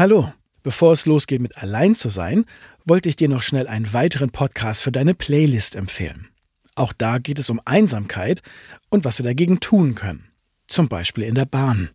Hallo, 0.00 0.32
bevor 0.62 0.92
es 0.94 1.04
losgeht 1.04 1.42
mit 1.42 1.58
Allein 1.58 1.94
zu 1.94 2.08
sein, 2.08 2.46
wollte 2.86 3.10
ich 3.10 3.16
dir 3.16 3.28
noch 3.28 3.42
schnell 3.42 3.68
einen 3.68 3.92
weiteren 3.92 4.30
Podcast 4.30 4.80
für 4.80 4.90
deine 4.90 5.12
Playlist 5.12 5.74
empfehlen. 5.74 6.28
Auch 6.74 6.94
da 6.94 7.18
geht 7.18 7.38
es 7.38 7.50
um 7.50 7.60
Einsamkeit 7.66 8.40
und 8.88 9.04
was 9.04 9.18
wir 9.18 9.24
dagegen 9.24 9.60
tun 9.60 9.94
können. 9.94 10.24
Zum 10.66 10.88
Beispiel 10.88 11.24
in 11.24 11.34
der 11.34 11.44
Bahn. 11.44 11.90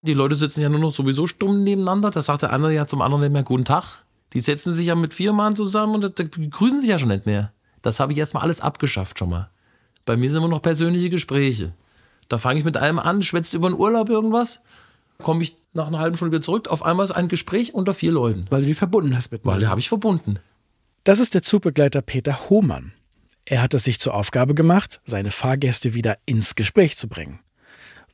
Die 0.00 0.14
Leute 0.14 0.36
sitzen 0.36 0.62
ja 0.62 0.70
nur 0.70 0.80
noch 0.80 0.94
sowieso 0.94 1.26
stumm 1.26 1.64
nebeneinander. 1.64 2.08
Da 2.08 2.22
sagt 2.22 2.40
der 2.40 2.50
eine 2.50 2.72
ja 2.72 2.86
zum 2.86 3.02
anderen 3.02 3.20
nicht 3.20 3.32
mehr 3.34 3.42
Guten 3.42 3.66
Tag. 3.66 4.06
Die 4.32 4.40
setzen 4.40 4.72
sich 4.72 4.86
ja 4.86 4.94
mit 4.94 5.12
vier 5.12 5.34
Mann 5.34 5.54
zusammen 5.54 6.02
und 6.02 6.50
grüßen 6.50 6.80
sich 6.80 6.88
ja 6.88 6.98
schon 6.98 7.10
nicht 7.10 7.26
mehr. 7.26 7.52
Das 7.82 8.00
habe 8.00 8.14
ich 8.14 8.18
erstmal 8.18 8.44
alles 8.44 8.62
abgeschafft 8.62 9.18
schon 9.18 9.28
mal. 9.28 9.50
Bei 10.06 10.16
mir 10.16 10.30
sind 10.30 10.38
immer 10.38 10.48
noch 10.48 10.62
persönliche 10.62 11.10
Gespräche. 11.10 11.74
Da 12.30 12.38
fange 12.38 12.60
ich 12.60 12.64
mit 12.64 12.78
einem 12.78 12.98
an, 12.98 13.22
schwätzt 13.22 13.52
über 13.52 13.68
den 13.68 13.78
Urlaub 13.78 14.08
irgendwas, 14.08 14.62
komme 15.18 15.42
ich 15.42 15.56
nach 15.72 15.88
einer 15.88 15.98
halben 15.98 16.16
Stunde 16.16 16.36
wieder 16.36 16.42
zurück. 16.42 16.68
Auf 16.68 16.84
einmal 16.84 17.04
ist 17.04 17.12
ein 17.12 17.28
Gespräch 17.28 17.74
unter 17.74 17.94
vier 17.94 18.12
Leuten. 18.12 18.46
Weil 18.50 18.62
du 18.62 18.68
die 18.68 18.74
verbunden 18.74 19.16
hast 19.16 19.32
mit 19.32 19.44
Weil 19.44 19.60
die 19.60 19.66
habe 19.66 19.80
ich 19.80 19.88
verbunden. 19.88 20.38
Das 21.04 21.18
ist 21.18 21.34
der 21.34 21.42
Zugbegleiter 21.42 22.02
Peter 22.02 22.48
Hohmann. 22.48 22.92
Er 23.44 23.60
hat 23.60 23.74
es 23.74 23.84
sich 23.84 24.00
zur 24.00 24.14
Aufgabe 24.14 24.54
gemacht, 24.54 25.00
seine 25.04 25.30
Fahrgäste 25.30 25.92
wieder 25.92 26.16
ins 26.24 26.54
Gespräch 26.54 26.96
zu 26.96 27.08
bringen. 27.08 27.40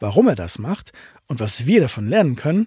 Warum 0.01 0.27
er 0.29 0.35
das 0.35 0.59
macht 0.59 0.93
und 1.29 1.39
was 1.39 1.67
wir 1.67 1.81
davon 1.81 2.09
lernen 2.09 2.35
können, 2.35 2.67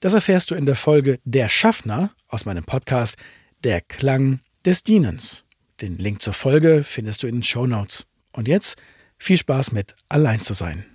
das 0.00 0.14
erfährst 0.14 0.50
du 0.50 0.54
in 0.54 0.64
der 0.64 0.76
Folge 0.76 1.18
Der 1.24 1.48
Schaffner 1.48 2.12
aus 2.28 2.44
meinem 2.44 2.64
Podcast 2.64 3.16
Der 3.64 3.80
Klang 3.80 4.40
des 4.64 4.84
Dienens. 4.84 5.44
Den 5.80 5.98
Link 5.98 6.22
zur 6.22 6.32
Folge 6.32 6.84
findest 6.84 7.22
du 7.22 7.26
in 7.26 7.36
den 7.36 7.42
Show 7.42 7.66
Notes. 7.66 8.06
Und 8.32 8.48
jetzt 8.48 8.76
viel 9.18 9.36
Spaß 9.36 9.72
mit 9.72 9.96
Allein 10.08 10.40
zu 10.40 10.54
sein. 10.54 10.86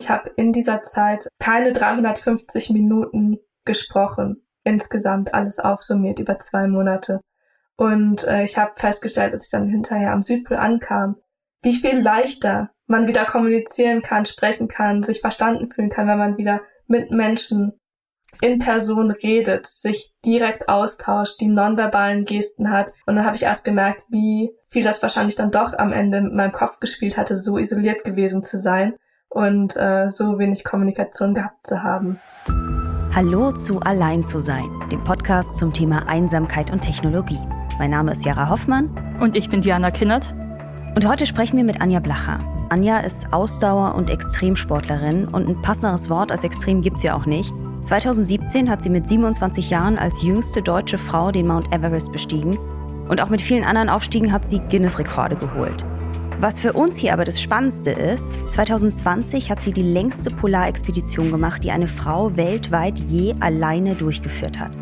Ich 0.00 0.08
habe 0.08 0.30
in 0.36 0.52
dieser 0.52 0.82
Zeit 0.82 1.28
keine 1.38 1.72
350 1.72 2.70
Minuten 2.70 3.38
gesprochen. 3.66 4.46
Insgesamt 4.64 5.34
alles 5.34 5.58
aufsummiert 5.58 6.18
über 6.18 6.38
zwei 6.38 6.66
Monate. 6.66 7.20
Und 7.76 8.26
äh, 8.26 8.44
ich 8.44 8.56
habe 8.56 8.72
festgestellt, 8.76 9.32
als 9.32 9.44
ich 9.44 9.50
dann 9.50 9.68
hinterher 9.68 10.12
am 10.12 10.22
Südpol 10.22 10.56
ankam, 10.56 11.16
wie 11.62 11.74
viel 11.74 12.00
leichter 12.00 12.70
man 12.86 13.06
wieder 13.06 13.26
kommunizieren 13.26 14.02
kann, 14.02 14.24
sprechen 14.24 14.68
kann, 14.68 15.02
sich 15.02 15.20
verstanden 15.20 15.68
fühlen 15.68 15.90
kann, 15.90 16.08
wenn 16.08 16.18
man 16.18 16.38
wieder 16.38 16.62
mit 16.86 17.10
Menschen 17.10 17.78
in 18.40 18.58
Person 18.58 19.10
redet, 19.10 19.66
sich 19.66 20.12
direkt 20.24 20.68
austauscht, 20.68 21.40
die 21.40 21.48
nonverbalen 21.48 22.24
Gesten 22.24 22.70
hat. 22.70 22.92
Und 23.06 23.16
dann 23.16 23.26
habe 23.26 23.36
ich 23.36 23.42
erst 23.42 23.64
gemerkt, 23.64 24.02
wie 24.08 24.50
viel 24.68 24.82
das 24.82 25.02
wahrscheinlich 25.02 25.36
dann 25.36 25.50
doch 25.50 25.74
am 25.76 25.92
Ende 25.92 26.22
mit 26.22 26.32
meinem 26.32 26.52
Kopf 26.52 26.80
gespielt 26.80 27.18
hatte, 27.18 27.36
so 27.36 27.58
isoliert 27.58 28.04
gewesen 28.04 28.42
zu 28.42 28.56
sein 28.56 28.94
und 29.30 29.76
äh, 29.76 30.10
so 30.10 30.38
wenig 30.38 30.64
Kommunikation 30.64 31.34
gehabt 31.34 31.66
zu 31.66 31.82
haben. 31.82 32.18
Hallo 33.14 33.52
zu 33.52 33.80
Allein 33.80 34.24
zu 34.24 34.40
sein, 34.40 34.68
dem 34.92 35.02
Podcast 35.02 35.56
zum 35.56 35.72
Thema 35.72 36.08
Einsamkeit 36.08 36.70
und 36.70 36.80
Technologie. 36.82 37.38
Mein 37.78 37.90
Name 37.90 38.12
ist 38.12 38.24
Jara 38.24 38.50
Hoffmann. 38.50 39.16
Und 39.20 39.36
ich 39.36 39.48
bin 39.48 39.62
Diana 39.62 39.90
Kinnert. 39.90 40.34
Und 40.94 41.08
heute 41.08 41.26
sprechen 41.26 41.56
wir 41.56 41.64
mit 41.64 41.80
Anja 41.80 42.00
Blacher. 42.00 42.40
Anja 42.68 42.98
ist 42.98 43.32
Ausdauer- 43.32 43.94
und 43.94 44.10
Extremsportlerin 44.10 45.26
und 45.26 45.48
ein 45.48 45.62
passenderes 45.62 46.10
Wort 46.10 46.30
als 46.30 46.44
extrem 46.44 46.82
gibt's 46.82 47.02
ja 47.02 47.14
auch 47.14 47.26
nicht. 47.26 47.52
2017 47.82 48.68
hat 48.68 48.82
sie 48.82 48.90
mit 48.90 49.08
27 49.08 49.70
Jahren 49.70 49.98
als 49.98 50.22
jüngste 50.22 50.62
deutsche 50.62 50.98
Frau 50.98 51.30
den 51.30 51.46
Mount 51.46 51.72
Everest 51.72 52.12
bestiegen 52.12 52.58
und 53.08 53.20
auch 53.20 53.28
mit 53.28 53.40
vielen 53.40 53.64
anderen 53.64 53.88
Aufstiegen 53.88 54.32
hat 54.32 54.48
sie 54.48 54.60
Guinness-Rekorde 54.68 55.36
geholt. 55.36 55.84
Was 56.40 56.58
für 56.58 56.72
uns 56.72 56.96
hier 56.96 57.12
aber 57.12 57.26
das 57.26 57.38
Spannendste 57.38 57.90
ist, 57.90 58.38
2020 58.52 59.50
hat 59.50 59.62
sie 59.62 59.74
die 59.74 59.82
längste 59.82 60.30
Polarexpedition 60.30 61.30
gemacht, 61.30 61.62
die 61.62 61.70
eine 61.70 61.86
Frau 61.86 62.34
weltweit 62.34 62.98
je 62.98 63.34
alleine 63.40 63.94
durchgeführt 63.94 64.58
hat. 64.58 64.72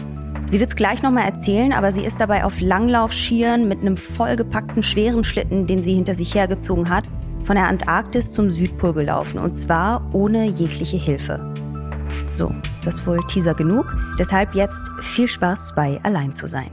Sie 0.46 0.60
wird 0.60 0.70
es 0.70 0.76
gleich 0.76 1.02
nochmal 1.02 1.24
erzählen, 1.24 1.72
aber 1.72 1.90
sie 1.90 2.04
ist 2.04 2.20
dabei 2.20 2.44
auf 2.44 2.60
Langlaufschieren 2.60 3.66
mit 3.66 3.80
einem 3.80 3.96
vollgepackten 3.96 4.84
schweren 4.84 5.24
Schlitten, 5.24 5.66
den 5.66 5.82
sie 5.82 5.94
hinter 5.94 6.14
sich 6.14 6.32
hergezogen 6.32 6.88
hat, 6.88 7.08
von 7.42 7.56
der 7.56 7.66
Antarktis 7.66 8.32
zum 8.32 8.50
Südpol 8.50 8.92
gelaufen 8.92 9.40
und 9.40 9.54
zwar 9.54 10.08
ohne 10.14 10.44
jegliche 10.44 10.96
Hilfe. 10.96 11.40
So, 12.30 12.54
das 12.84 13.00
ist 13.00 13.06
wohl 13.08 13.18
Teaser 13.26 13.54
genug. 13.54 13.96
Deshalb 14.16 14.54
jetzt 14.54 14.92
viel 15.00 15.26
Spaß 15.26 15.74
bei 15.74 15.98
Allein 16.04 16.32
zu 16.32 16.46
sein. 16.46 16.70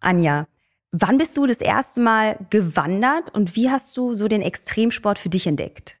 Anja, 0.00 0.44
wann 0.92 1.18
bist 1.18 1.36
du 1.36 1.46
das 1.46 1.60
erste 1.60 2.00
Mal 2.00 2.38
gewandert 2.50 3.34
und 3.34 3.56
wie 3.56 3.70
hast 3.70 3.96
du 3.96 4.14
so 4.14 4.28
den 4.28 4.42
Extremsport 4.42 5.18
für 5.18 5.30
dich 5.30 5.46
entdeckt? 5.46 5.98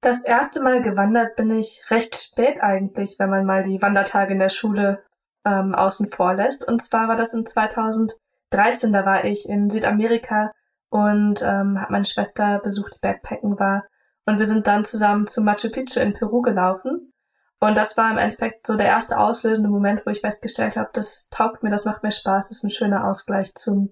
Das 0.00 0.24
erste 0.24 0.62
Mal 0.62 0.80
gewandert 0.80 1.34
bin 1.36 1.50
ich 1.50 1.82
recht 1.90 2.14
spät 2.14 2.62
eigentlich, 2.62 3.16
wenn 3.18 3.30
man 3.30 3.44
mal 3.44 3.64
die 3.64 3.82
Wandertage 3.82 4.32
in 4.32 4.38
der 4.38 4.48
Schule 4.48 5.02
ähm, 5.44 5.74
außen 5.74 6.10
vor 6.12 6.34
lässt. 6.34 6.66
Und 6.66 6.80
zwar 6.80 7.08
war 7.08 7.16
das 7.16 7.34
in 7.34 7.44
2013, 7.44 8.92
da 8.92 9.04
war 9.04 9.24
ich 9.24 9.48
in 9.48 9.68
Südamerika 9.68 10.52
und 10.90 11.42
ähm, 11.42 11.80
habe 11.80 11.92
meine 11.92 12.04
Schwester 12.04 12.60
besucht, 12.60 12.94
die 12.94 13.00
Backpacken 13.00 13.58
war. 13.58 13.86
Und 14.24 14.38
wir 14.38 14.44
sind 14.44 14.68
dann 14.68 14.84
zusammen 14.84 15.26
zu 15.26 15.42
Machu 15.42 15.68
Picchu 15.68 15.98
in 15.98 16.14
Peru 16.14 16.42
gelaufen. 16.42 17.12
Und 17.60 17.74
das 17.74 17.96
war 17.96 18.08
im 18.12 18.18
Endeffekt 18.18 18.68
so 18.68 18.76
der 18.76 18.86
erste 18.86 19.18
auslösende 19.18 19.68
Moment, 19.68 20.06
wo 20.06 20.10
ich 20.10 20.20
festgestellt 20.20 20.76
habe, 20.76 20.90
das 20.92 21.28
taugt 21.28 21.64
mir, 21.64 21.70
das 21.70 21.86
macht 21.86 22.04
mir 22.04 22.12
Spaß, 22.12 22.48
das 22.48 22.58
ist 22.58 22.62
ein 22.62 22.70
schöner 22.70 23.04
Ausgleich 23.04 23.52
zum 23.54 23.90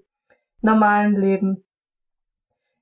normalen 0.67 1.17
Leben. 1.17 1.65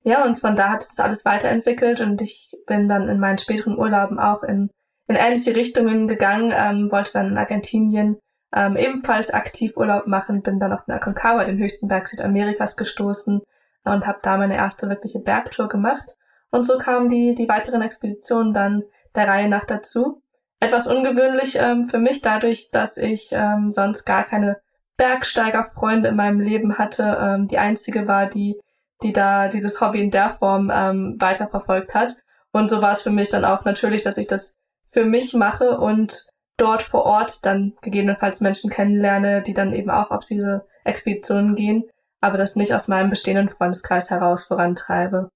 Ja, 0.02 0.24
und 0.24 0.36
von 0.36 0.56
da 0.56 0.70
hat 0.70 0.82
sich 0.82 0.96
das 0.96 1.04
alles 1.04 1.24
weiterentwickelt 1.24 2.00
und 2.00 2.20
ich 2.20 2.52
bin 2.66 2.88
dann 2.88 3.08
in 3.08 3.20
meinen 3.20 3.38
späteren 3.38 3.78
Urlauben 3.78 4.18
auch 4.18 4.42
in, 4.42 4.70
in 5.06 5.16
ähnliche 5.16 5.54
Richtungen 5.54 6.08
gegangen, 6.08 6.52
ähm, 6.54 6.90
wollte 6.90 7.12
dann 7.12 7.28
in 7.28 7.38
Argentinien 7.38 8.18
ähm, 8.54 8.76
ebenfalls 8.76 9.32
aktiv 9.32 9.76
Urlaub 9.76 10.06
machen, 10.06 10.42
bin 10.42 10.60
dann 10.60 10.72
auf 10.72 10.84
den 10.84 10.94
Aconcagua, 10.94 11.44
den 11.44 11.58
höchsten 11.58 11.88
Berg 11.88 12.08
Südamerikas, 12.08 12.76
gestoßen 12.76 13.40
und 13.84 14.06
habe 14.06 14.18
da 14.22 14.36
meine 14.36 14.56
erste 14.56 14.88
wirkliche 14.88 15.20
Bergtour 15.20 15.68
gemacht. 15.68 16.14
Und 16.50 16.64
so 16.64 16.78
kamen 16.78 17.08
die, 17.08 17.34
die 17.34 17.48
weiteren 17.48 17.82
Expeditionen 17.82 18.52
dann 18.52 18.84
der 19.14 19.26
Reihe 19.26 19.48
nach 19.48 19.64
dazu. 19.64 20.22
Etwas 20.60 20.86
ungewöhnlich 20.86 21.56
ähm, 21.58 21.88
für 21.88 21.98
mich 21.98 22.20
dadurch, 22.20 22.70
dass 22.70 22.96
ich 22.96 23.30
ähm, 23.32 23.70
sonst 23.70 24.04
gar 24.04 24.24
keine 24.24 24.58
Bergsteigerfreunde 24.96 26.10
in 26.10 26.16
meinem 26.16 26.40
Leben 26.40 26.78
hatte. 26.78 27.18
Ähm, 27.20 27.48
die 27.48 27.58
einzige 27.58 28.06
war, 28.06 28.26
die, 28.26 28.60
die 29.02 29.12
da 29.12 29.48
dieses 29.48 29.80
Hobby 29.80 30.00
in 30.00 30.10
der 30.10 30.30
Form 30.30 30.70
ähm, 30.74 31.16
weiterverfolgt 31.18 31.94
hat. 31.94 32.16
Und 32.52 32.70
so 32.70 32.80
war 32.80 32.92
es 32.92 33.02
für 33.02 33.10
mich 33.10 33.28
dann 33.28 33.44
auch 33.44 33.64
natürlich, 33.64 34.02
dass 34.02 34.16
ich 34.16 34.28
das 34.28 34.56
für 34.88 35.04
mich 35.04 35.34
mache 35.34 35.78
und 35.78 36.26
dort 36.56 36.82
vor 36.82 37.04
Ort 37.04 37.44
dann 37.44 37.74
gegebenenfalls 37.82 38.40
Menschen 38.40 38.70
kennenlerne, 38.70 39.42
die 39.42 39.54
dann 39.54 39.74
eben 39.74 39.90
auch 39.90 40.10
auf 40.10 40.24
diese 40.24 40.66
Expeditionen 40.84 41.56
gehen, 41.56 41.84
aber 42.20 42.38
das 42.38 42.54
nicht 42.54 42.74
aus 42.74 42.88
meinem 42.88 43.10
bestehenden 43.10 43.48
Freundeskreis 43.48 44.10
heraus 44.10 44.44
vorantreibe. 44.44 45.28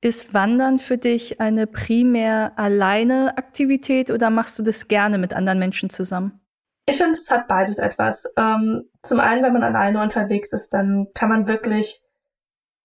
Ist 0.00 0.34
Wandern 0.34 0.78
für 0.78 0.98
dich 0.98 1.40
eine 1.40 1.66
primär 1.66 2.52
alleine 2.56 3.36
Aktivität 3.38 4.10
oder 4.10 4.30
machst 4.30 4.58
du 4.58 4.62
das 4.62 4.88
gerne 4.88 5.18
mit 5.18 5.32
anderen 5.32 5.58
Menschen 5.58 5.90
zusammen? 5.90 6.40
Ich 6.86 6.96
finde, 6.96 7.12
es 7.12 7.30
hat 7.30 7.48
beides 7.48 7.78
etwas. 7.78 8.32
Ähm, 8.36 8.84
zum 9.02 9.20
einen, 9.20 9.42
wenn 9.42 9.52
man 9.52 9.62
alleine 9.62 10.02
unterwegs 10.02 10.52
ist, 10.52 10.74
dann 10.74 11.08
kann 11.14 11.30
man 11.30 11.48
wirklich 11.48 12.02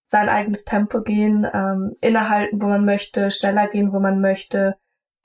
sein 0.08 0.30
eigenes 0.30 0.64
Tempo 0.64 1.02
gehen, 1.02 1.48
ähm, 1.54 1.96
innehalten, 2.02 2.62
wo 2.62 2.68
man 2.68 2.86
möchte, 2.86 3.30
schneller 3.30 3.68
gehen, 3.68 3.94
wo 3.94 4.00
man 4.00 4.22
möchte, 4.22 4.76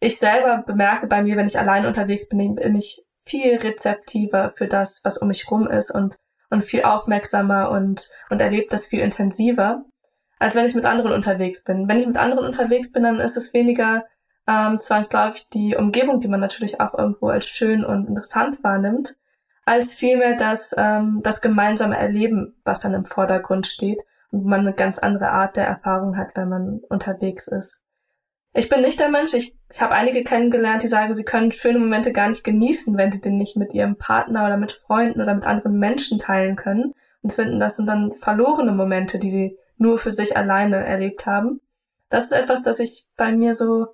ich 0.00 0.18
selber 0.18 0.62
bemerke 0.66 1.06
bei 1.06 1.22
mir, 1.22 1.36
wenn 1.36 1.46
ich 1.46 1.58
allein 1.58 1.86
unterwegs 1.86 2.28
bin, 2.28 2.56
bin 2.56 2.76
ich 2.76 3.02
viel 3.24 3.56
rezeptiver 3.56 4.52
für 4.54 4.68
das, 4.68 5.00
was 5.02 5.16
um 5.16 5.28
mich 5.28 5.50
rum 5.50 5.66
ist 5.66 5.90
und, 5.90 6.18
und 6.50 6.62
viel 6.62 6.82
aufmerksamer 6.82 7.70
und, 7.70 8.10
und 8.28 8.40
erlebt 8.40 8.72
das 8.74 8.84
viel 8.84 9.00
intensiver, 9.00 9.84
als 10.38 10.54
wenn 10.54 10.66
ich 10.66 10.74
mit 10.74 10.84
anderen 10.84 11.12
unterwegs 11.12 11.64
bin. 11.64 11.88
Wenn 11.88 12.00
ich 12.00 12.06
mit 12.06 12.18
anderen 12.18 12.44
unterwegs 12.44 12.92
bin, 12.92 13.04
dann 13.04 13.18
ist 13.18 13.38
es 13.38 13.54
weniger 13.54 14.04
ähm, 14.46 14.80
zwangsläufig 14.80 15.48
die 15.48 15.76
Umgebung, 15.76 16.20
die 16.20 16.28
man 16.28 16.40
natürlich 16.40 16.80
auch 16.80 16.94
irgendwo 16.94 17.28
als 17.28 17.46
schön 17.46 17.84
und 17.84 18.08
interessant 18.08 18.62
wahrnimmt, 18.62 19.16
als 19.64 19.94
vielmehr 19.94 20.36
das, 20.36 20.74
ähm, 20.76 21.20
das 21.22 21.40
gemeinsame 21.40 21.96
Erleben, 21.96 22.54
was 22.64 22.80
dann 22.80 22.94
im 22.94 23.04
Vordergrund 23.04 23.66
steht 23.66 24.02
und 24.30 24.44
man 24.44 24.60
eine 24.60 24.74
ganz 24.74 24.98
andere 24.98 25.30
Art 25.30 25.56
der 25.56 25.66
Erfahrung 25.66 26.16
hat, 26.16 26.30
wenn 26.34 26.48
man 26.48 26.80
unterwegs 26.88 27.48
ist. 27.48 27.84
Ich 28.56 28.68
bin 28.68 28.82
nicht 28.82 29.00
der 29.00 29.08
Mensch. 29.08 29.34
Ich, 29.34 29.56
ich 29.70 29.80
habe 29.80 29.94
einige 29.94 30.22
kennengelernt, 30.22 30.82
die 30.84 30.88
sagen, 30.88 31.12
sie 31.12 31.24
können 31.24 31.50
schöne 31.50 31.80
Momente 31.80 32.12
gar 32.12 32.28
nicht 32.28 32.44
genießen, 32.44 32.96
wenn 32.96 33.10
sie 33.10 33.20
den 33.20 33.36
nicht 33.36 33.56
mit 33.56 33.74
ihrem 33.74 33.96
Partner 33.96 34.46
oder 34.46 34.56
mit 34.56 34.70
Freunden 34.70 35.20
oder 35.20 35.34
mit 35.34 35.44
anderen 35.44 35.78
Menschen 35.78 36.20
teilen 36.20 36.54
können 36.54 36.94
und 37.22 37.32
finden, 37.32 37.58
das 37.58 37.76
sind 37.76 37.86
dann 37.86 38.12
verlorene 38.12 38.70
Momente, 38.70 39.18
die 39.18 39.30
sie 39.30 39.58
nur 39.76 39.98
für 39.98 40.12
sich 40.12 40.36
alleine 40.36 40.84
erlebt 40.84 41.26
haben. 41.26 41.60
Das 42.10 42.26
ist 42.26 42.32
etwas, 42.32 42.62
das 42.62 42.78
ich 42.78 43.08
bei 43.16 43.32
mir 43.32 43.54
so 43.54 43.88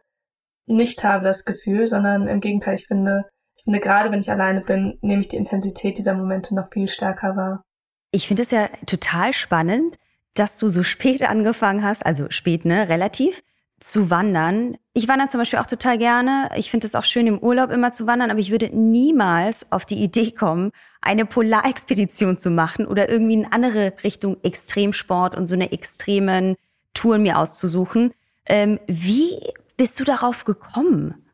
nicht 0.71 1.05
habe, 1.05 1.25
das 1.25 1.45
Gefühl, 1.45 1.87
sondern 1.87 2.29
im 2.29 2.41
Gegenteil, 2.41 2.75
ich 2.77 2.87
finde, 2.87 3.25
ich 3.57 3.65
finde 3.65 3.81
gerade 3.81 4.11
wenn 4.11 4.21
ich 4.21 4.31
alleine 4.31 4.61
bin, 4.61 4.99
nehme 5.03 5.21
ich 5.21 5.29
die 5.29 5.37
Intensität 5.37 5.99
dieser 5.99 6.15
Momente 6.15 6.55
noch 6.55 6.71
viel 6.73 6.89
stärker 6.89 7.37
wahr. 7.37 7.65
Ich 8.13 8.27
finde 8.27 8.43
es 8.43 8.51
ja 8.51 8.69
total 8.87 9.33
spannend, 9.33 9.97
dass 10.35 10.59
du 10.59 10.69
so 10.69 10.83
spät 10.85 11.23
angefangen 11.23 11.85
hast, 11.85 12.05
also 12.05 12.31
spät, 12.31 12.65
ne, 12.65 12.89
relativ, 12.89 13.43
zu 13.81 14.11
wandern. 14.11 14.77
Ich 14.93 15.09
wandere 15.09 15.29
zum 15.29 15.41
Beispiel 15.41 15.59
auch 15.59 15.67
total 15.67 15.97
gerne. 15.97 16.51
Ich 16.57 16.71
finde 16.71 16.87
es 16.87 16.95
auch 16.95 17.05
schön, 17.05 17.27
im 17.27 17.39
Urlaub 17.39 17.71
immer 17.71 17.93
zu 17.93 18.07
wandern, 18.07 18.31
aber 18.31 18.39
ich 18.39 18.51
würde 18.51 18.69
niemals 18.69 19.73
auf 19.73 19.87
die 19.87 20.03
Idee 20.03 20.33
kommen, 20.33 20.71
eine 21.01 21.25
Polarexpedition 21.25 22.37
zu 22.37 22.51
machen 22.51 22.87
oder 22.87 23.09
irgendwie 23.09 23.35
in 23.35 23.51
andere 23.51 23.95
Richtung 24.05 24.37
Extremsport 24.43 25.35
und 25.35 25.47
so 25.47 25.55
eine 25.55 25.73
extremen 25.73 26.57
Touren 26.93 27.23
mir 27.23 27.39
auszusuchen. 27.39 28.13
Ähm, 28.45 28.79
wie 28.87 29.39
bist 29.81 29.99
du 29.99 30.05
darauf 30.05 30.45
gekommen? 30.45 31.27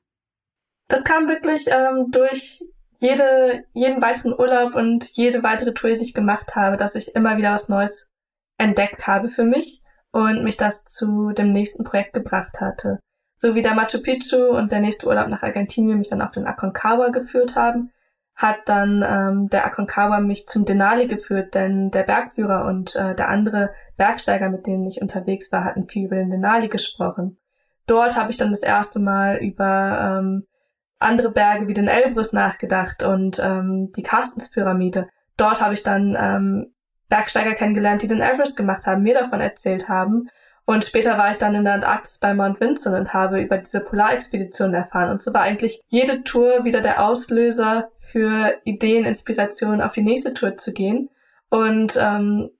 Das 0.87 1.03
kam 1.03 1.29
wirklich 1.29 1.67
ähm, 1.67 2.13
durch 2.13 2.61
jede, 3.01 3.65
jeden 3.73 4.01
weiteren 4.01 4.39
Urlaub 4.39 4.77
und 4.77 5.05
jede 5.17 5.43
weitere 5.43 5.75
Tour, 5.75 5.97
die 5.97 6.05
ich 6.05 6.15
gemacht 6.15 6.55
habe, 6.55 6.77
dass 6.77 6.95
ich 6.95 7.17
immer 7.17 7.39
wieder 7.39 7.53
was 7.53 7.69
Neues 7.69 8.15
entdeckt 8.57 9.09
habe 9.09 9.29
für 9.29 9.43
mich 9.43 9.83
und 10.13 10.45
mich 10.45 10.57
das 10.57 10.85
zu 10.85 11.33
dem 11.33 11.53
nächsten 11.53 11.83
Projekt 11.83 12.13
gebracht 12.13 12.61
hatte. 12.61 13.01
So 13.37 13.57
wie 13.57 13.63
der 13.63 13.75
Machu 13.75 14.01
Picchu 14.01 14.57
und 14.57 14.71
der 14.71 14.79
nächste 14.79 15.09
Urlaub 15.09 15.27
nach 15.27 15.43
Argentinien 15.43 15.99
mich 15.99 16.11
dann 16.11 16.23
auf 16.23 16.31
den 16.31 16.47
Aconcagua 16.47 17.09
geführt 17.09 17.57
haben, 17.57 17.91
hat 18.37 18.59
dann 18.67 19.05
ähm, 19.05 19.49
der 19.49 19.67
Aconcagua 19.67 20.21
mich 20.21 20.47
zum 20.47 20.65
Denali 20.65 21.09
geführt, 21.09 21.57
denn 21.57 21.91
der 21.91 22.05
Bergführer 22.05 22.67
und 22.67 22.95
äh, 22.95 23.17
der 23.17 23.29
andere 23.29 23.73
Bergsteiger, 23.97 24.51
mit 24.51 24.69
denen 24.69 24.87
ich 24.87 25.03
unterwegs 25.03 25.51
war, 25.51 25.65
hatten 25.65 25.89
viel 25.89 26.07
über 26.07 26.15
den 26.15 26.31
Denali 26.31 26.69
gesprochen. 26.69 27.39
Dort 27.87 28.17
habe 28.17 28.31
ich 28.31 28.37
dann 28.37 28.50
das 28.50 28.62
erste 28.62 28.99
Mal 28.99 29.37
über 29.37 30.19
ähm, 30.21 30.47
andere 30.99 31.31
Berge 31.31 31.69
wie 31.69 31.75
den 31.75 31.88
Elbrus 31.88 32.33
nachgedacht 32.33 33.03
und 33.03 33.38
ähm, 33.38 33.93
die 33.97 34.03
Carstenspyramide. 34.03 35.09
Dort 35.37 35.61
habe 35.61 35.75
ich 35.75 35.83
dann 35.83 36.17
ähm, 36.19 36.75
Bergsteiger 37.09 37.55
kennengelernt, 37.55 38.03
die 38.03 38.09
den 38.09 38.21
Everest 38.21 38.56
gemacht 38.56 38.87
haben, 38.87 39.03
mir 39.03 39.15
davon 39.15 39.41
erzählt 39.41 39.88
haben. 39.88 40.29
Und 40.65 40.85
später 40.85 41.17
war 41.17 41.31
ich 41.31 41.38
dann 41.38 41.55
in 41.55 41.65
der 41.65 41.75
Antarktis 41.75 42.19
bei 42.19 42.35
Mount 42.35 42.61
Vinson 42.61 42.94
und 42.94 43.15
habe 43.15 43.41
über 43.41 43.59
diese 43.59 43.81
Polarexpedition 43.81 44.75
erfahren. 44.75 45.11
Und 45.11 45.23
so 45.23 45.33
war 45.33 45.43
eigentlich 45.43 45.81
jede 45.87 46.25
Tour 46.25 46.65
wieder 46.65 46.81
der 46.81 47.05
Auslöser 47.06 47.91
für 47.99 48.55
Ideen, 48.65 49.05
Inspirationen 49.05 49.81
auf 49.81 49.93
die 49.93 50.03
nächste 50.03 50.35
Tour 50.35 50.56
zu 50.56 50.73
gehen. 50.73 51.09
Und 51.50 51.97
ähm, 51.97 52.50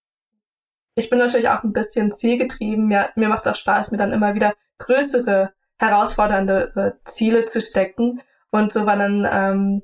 ich 0.95 1.11
bin 1.11 1.19
natürlich 1.19 1.49
auch 1.49 1.65
ein 1.65 1.73
bisschen 1.73 2.13
zielgetrieben. 2.13 2.87
Mir, 2.87 3.11
mir 3.17 3.29
macht 3.29 3.45
es 3.45 3.53
auch 3.53 3.57
Spaß, 3.57 3.91
mir 3.91 3.99
dann 3.99 4.13
immer 4.13 4.35
wieder 4.35 4.55
größere, 4.79 5.53
herausfordernde 5.79 6.99
Ziele 7.05 7.45
zu 7.45 7.61
stecken. 7.61 8.23
Und 8.51 8.73
so 8.73 8.87
war 8.87 8.97
dann 8.97 9.29
ähm, 9.31 9.83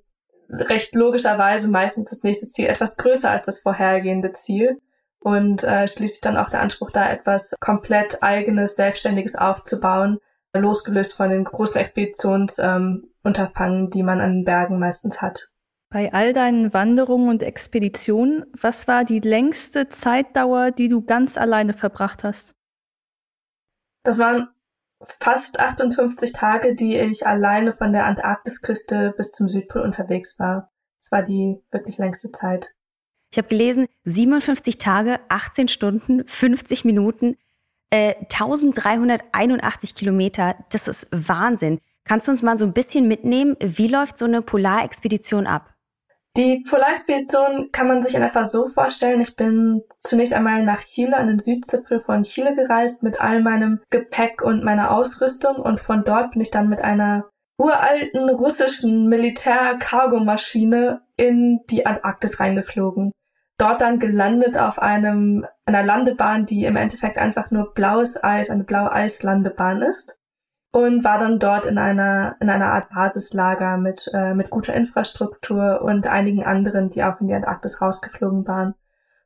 recht 0.48 0.94
logischerweise 0.94 1.68
meistens 1.68 2.06
das 2.06 2.22
nächste 2.22 2.48
Ziel 2.48 2.66
etwas 2.66 2.96
größer 2.96 3.30
als 3.30 3.46
das 3.46 3.58
vorhergehende 3.60 4.32
Ziel 4.32 4.80
und 5.20 5.62
äh, 5.64 5.88
schließlich 5.88 6.20
dann 6.20 6.36
auch 6.36 6.50
der 6.50 6.60
Anspruch, 6.60 6.90
da 6.90 7.10
etwas 7.10 7.54
komplett 7.60 8.22
eigenes, 8.22 8.76
selbstständiges 8.76 9.36
aufzubauen, 9.36 10.18
losgelöst 10.54 11.14
von 11.14 11.30
den 11.30 11.44
großen 11.44 11.80
Expeditionsunterfangen, 11.80 13.84
ähm, 13.84 13.90
die 13.90 14.02
man 14.02 14.20
an 14.20 14.32
den 14.32 14.44
Bergen 14.44 14.78
meistens 14.78 15.22
hat. 15.22 15.48
Bei 15.90 16.12
all 16.12 16.32
deinen 16.32 16.72
Wanderungen 16.72 17.28
und 17.28 17.42
Expeditionen, 17.42 18.46
was 18.58 18.88
war 18.88 19.04
die 19.04 19.20
längste 19.20 19.88
Zeitdauer, 19.88 20.70
die 20.70 20.88
du 20.88 21.02
ganz 21.02 21.36
alleine 21.36 21.74
verbracht 21.74 22.24
hast? 22.24 22.54
Das 24.02 24.18
waren 24.18 24.48
fast 25.04 25.60
58 25.60 26.32
Tage, 26.32 26.74
die 26.74 26.96
ich 26.96 27.26
alleine 27.26 27.72
von 27.72 27.92
der 27.92 28.06
Antarktisküste 28.06 29.14
bis 29.16 29.32
zum 29.32 29.48
Südpol 29.48 29.82
unterwegs 29.82 30.38
war. 30.38 30.70
Das 31.00 31.12
war 31.12 31.22
die 31.22 31.60
wirklich 31.70 31.98
längste 31.98 32.30
Zeit. 32.30 32.74
Ich 33.30 33.38
habe 33.38 33.48
gelesen, 33.48 33.86
57 34.04 34.78
Tage, 34.78 35.18
18 35.28 35.68
Stunden, 35.68 36.26
50 36.26 36.84
Minuten, 36.84 37.36
äh, 37.90 38.14
1381 38.28 39.94
Kilometer. 39.94 40.54
Das 40.70 40.86
ist 40.86 41.08
Wahnsinn. 41.10 41.80
Kannst 42.04 42.26
du 42.26 42.32
uns 42.32 42.42
mal 42.42 42.58
so 42.58 42.64
ein 42.64 42.72
bisschen 42.72 43.08
mitnehmen? 43.08 43.56
Wie 43.60 43.88
läuft 43.88 44.18
so 44.18 44.26
eine 44.26 44.42
Polarexpedition 44.42 45.46
ab? 45.46 45.71
Die 46.34 46.64
Polarexpedition 46.68 47.70
kann 47.72 47.88
man 47.88 48.00
sich 48.00 48.14
in 48.14 48.22
etwa 48.22 48.44
so 48.44 48.66
vorstellen. 48.66 49.20
Ich 49.20 49.36
bin 49.36 49.82
zunächst 50.00 50.32
einmal 50.32 50.62
nach 50.62 50.80
Chile, 50.80 51.18
an 51.18 51.26
den 51.26 51.38
Südzipfel 51.38 52.00
von 52.00 52.22
Chile 52.22 52.54
gereist 52.54 53.02
mit 53.02 53.20
all 53.20 53.42
meinem 53.42 53.80
Gepäck 53.90 54.40
und 54.42 54.64
meiner 54.64 54.92
Ausrüstung 54.92 55.56
und 55.56 55.78
von 55.78 56.04
dort 56.04 56.30
bin 56.30 56.40
ich 56.40 56.50
dann 56.50 56.70
mit 56.70 56.80
einer 56.80 57.28
uralten 57.58 58.30
russischen 58.30 59.08
Militär-Cargomaschine 59.08 61.02
in 61.16 61.60
die 61.68 61.84
Antarktis 61.84 62.40
reingeflogen. 62.40 63.12
Dort 63.58 63.82
dann 63.82 63.98
gelandet 63.98 64.56
auf 64.56 64.78
einem, 64.78 65.46
einer 65.66 65.82
Landebahn, 65.82 66.46
die 66.46 66.64
im 66.64 66.76
Endeffekt 66.76 67.18
einfach 67.18 67.50
nur 67.50 67.74
blaues 67.74 68.24
Eis, 68.24 68.48
eine 68.48 68.64
blaue 68.64 68.90
Eislandebahn 68.90 69.82
ist 69.82 70.18
und 70.72 71.04
war 71.04 71.18
dann 71.18 71.38
dort 71.38 71.66
in 71.66 71.78
einer, 71.78 72.36
in 72.40 72.48
einer 72.48 72.72
Art 72.72 72.88
Basislager 72.88 73.76
mit, 73.76 74.10
äh, 74.14 74.34
mit 74.34 74.48
guter 74.50 74.72
Infrastruktur 74.72 75.82
und 75.82 76.06
einigen 76.06 76.44
anderen, 76.44 76.88
die 76.88 77.04
auch 77.04 77.20
in 77.20 77.28
die 77.28 77.34
Antarktis 77.34 77.80
rausgeflogen 77.82 78.48
waren. 78.48 78.74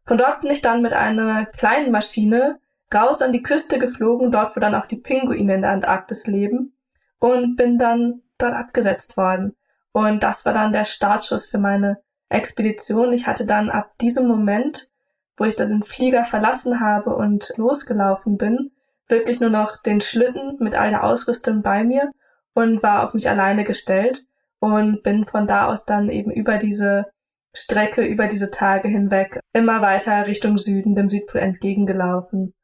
Von 0.05 0.19
dort 0.19 0.41
bin 0.41 0.51
ich 0.51 0.61
dann 0.61 0.83
mit 0.83 0.93
einer 0.93 1.47
kleinen 1.47 1.93
Maschine 1.93 2.59
raus 2.93 3.23
an 3.23 3.33
die 3.33 3.43
Küste 3.43 3.79
geflogen, 3.79 4.33
dort 4.33 4.57
wo 4.57 4.61
dann 4.61 4.75
auch 4.75 4.87
die 4.87 4.97
Pinguine 4.97 5.55
in 5.55 5.63
der 5.63 5.71
Antarktis 5.71 6.27
leben 6.27 6.77
und 7.21 7.57
bin 7.57 7.79
dann 7.79 8.23
dort 8.39 8.55
abgesetzt 8.55 9.17
worden. 9.17 9.55
Und 9.93 10.25
das 10.25 10.45
war 10.45 10.53
dann 10.53 10.73
der 10.73 10.85
Startschuss 10.85 11.47
für 11.47 11.59
meine 11.59 11.99
Expedition. 12.29 13.13
Ich 13.13 13.27
hatte 13.27 13.47
dann 13.47 13.71
ab 13.71 13.97
diesem 13.99 14.27
Moment, 14.27 14.91
wo 15.37 15.45
ich 15.45 15.55
den 15.55 15.85
Flieger 15.85 16.25
verlassen 16.25 16.81
habe 16.81 17.15
und 17.15 17.53
losgelaufen 17.57 18.37
bin, 18.37 18.73
wirklich 19.09 19.41
nur 19.41 19.51
noch 19.51 19.81
den 19.83 20.01
Schlitten 20.01 20.57
mit 20.59 20.75
all 20.75 20.91
der 20.91 21.05
Ausrüstung 21.05 21.63
bei 21.63 21.85
mir 21.85 22.11
und 22.55 22.83
war 22.83 23.05
auf 23.05 23.15
mich 23.15 23.29
alleine 23.29 23.65
gestellt 23.65 24.25
und 24.59 25.03
bin 25.03 25.25
von 25.25 25.47
da 25.47 25.67
aus 25.67 25.85
dann 25.85 26.09
eben 26.09 26.31
über 26.31 26.59
diese 26.59 27.07
Strecke, 27.55 28.05
über 28.05 28.27
diese 28.27 28.51
Tage 28.51 28.89
hinweg 28.89 29.41
immer 29.53 29.81
weiter 29.81 30.27
Richtung 30.27 30.59
Süden, 30.59 30.95
dem 30.95 31.09
Südpol 31.09 31.41
entgegengelaufen. 31.41 32.55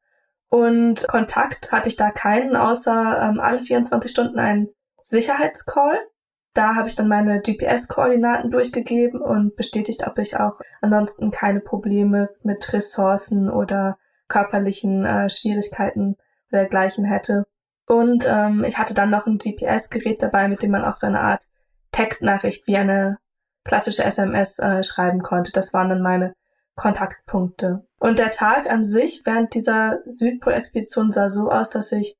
Und 0.48 1.08
Kontakt 1.08 1.72
hatte 1.72 1.88
ich 1.88 1.96
da 1.96 2.10
keinen, 2.10 2.56
außer 2.56 3.22
ähm, 3.22 3.40
alle 3.40 3.58
24 3.58 4.10
Stunden 4.10 4.38
einen 4.38 4.68
Sicherheitscall. 5.00 5.98
Da 6.52 6.74
habe 6.74 6.90
ich 6.90 6.94
dann 6.94 7.08
meine 7.08 7.40
GPS-Koordinaten 7.40 8.50
durchgegeben 8.50 9.22
und 9.22 9.56
bestätigt, 9.56 10.06
ob 10.06 10.18
ich 10.18 10.36
auch 10.36 10.60
ansonsten 10.82 11.30
keine 11.30 11.60
Probleme 11.60 12.28
mit 12.42 12.70
Ressourcen 12.74 13.48
oder 13.48 13.96
körperlichen 14.28 15.06
äh, 15.06 15.30
Schwierigkeiten 15.30 16.16
dergleichen 16.52 17.04
hätte. 17.04 17.44
Und 17.86 18.26
ähm, 18.28 18.64
ich 18.64 18.78
hatte 18.78 18.94
dann 18.94 19.10
noch 19.10 19.26
ein 19.26 19.38
GPS-Gerät 19.38 20.22
dabei, 20.22 20.48
mit 20.48 20.62
dem 20.62 20.70
man 20.70 20.84
auch 20.84 20.96
so 20.96 21.06
eine 21.06 21.20
Art 21.20 21.42
Textnachricht 21.90 22.66
wie 22.66 22.76
eine 22.76 23.18
klassische 23.64 24.04
SMS 24.04 24.58
äh, 24.58 24.82
schreiben 24.82 25.22
konnte. 25.22 25.52
Das 25.52 25.72
waren 25.72 25.88
dann 25.88 26.02
meine 26.02 26.34
Kontaktpunkte. 26.74 27.86
Und 27.98 28.18
der 28.18 28.30
Tag 28.30 28.68
an 28.70 28.82
sich 28.82 29.22
während 29.24 29.54
dieser 29.54 30.00
Südpol-Expedition 30.06 31.12
sah 31.12 31.28
so 31.28 31.50
aus, 31.50 31.70
dass 31.70 31.92
ich 31.92 32.16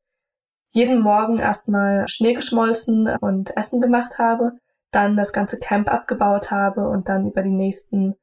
jeden 0.73 1.01
Morgen 1.01 1.39
erstmal 1.39 2.09
Schnee 2.09 2.35
geschmolzen 2.35 3.09
und 3.21 3.57
Essen 3.57 3.81
gemacht 3.81 4.19
habe, 4.19 4.53
dann 4.91 5.17
das 5.17 5.33
ganze 5.33 5.59
Camp 5.59 5.91
abgebaut 5.91 6.51
habe 6.51 6.89
und 6.89 7.09
dann 7.09 7.27
über 7.29 7.43
die 7.43 7.51
nächsten, 7.51 8.15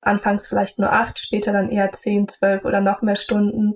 anfangs 0.00 0.46
vielleicht 0.46 0.78
nur 0.78 0.92
acht, 0.92 1.18
später 1.18 1.52
dann 1.52 1.70
eher 1.70 1.92
zehn, 1.92 2.28
zwölf 2.28 2.64
oder 2.64 2.80
noch 2.80 3.02
mehr 3.02 3.16
Stunden 3.16 3.74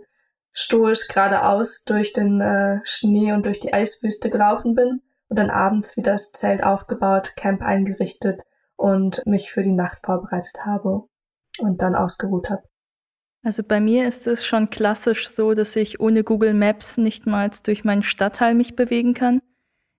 stoisch 0.52 1.08
geradeaus 1.08 1.84
durch 1.84 2.12
den 2.12 2.40
äh, 2.40 2.80
Schnee 2.84 3.32
und 3.32 3.46
durch 3.46 3.60
die 3.60 3.72
Eiswüste 3.72 4.30
gelaufen 4.30 4.74
bin 4.74 5.02
und 5.28 5.38
dann 5.38 5.50
abends 5.50 5.96
wieder 5.96 6.12
das 6.12 6.32
Zelt 6.32 6.62
aufgebaut, 6.62 7.34
Camp 7.36 7.62
eingerichtet 7.62 8.42
und 8.76 9.22
mich 9.26 9.50
für 9.50 9.62
die 9.62 9.72
Nacht 9.72 10.04
vorbereitet 10.04 10.64
habe 10.64 11.04
und 11.58 11.82
dann 11.82 11.94
ausgeruht 11.94 12.50
habe. 12.50 12.62
Also 13.44 13.62
bei 13.64 13.80
mir 13.80 14.06
ist 14.06 14.26
es 14.26 14.46
schon 14.46 14.70
klassisch 14.70 15.28
so, 15.28 15.52
dass 15.54 15.74
ich 15.74 16.00
ohne 16.00 16.22
Google 16.22 16.54
Maps 16.54 16.96
nicht 16.96 17.26
mal 17.26 17.50
durch 17.64 17.82
meinen 17.82 18.02
Stadtteil 18.02 18.54
mich 18.54 18.76
bewegen 18.76 19.14
kann. 19.14 19.40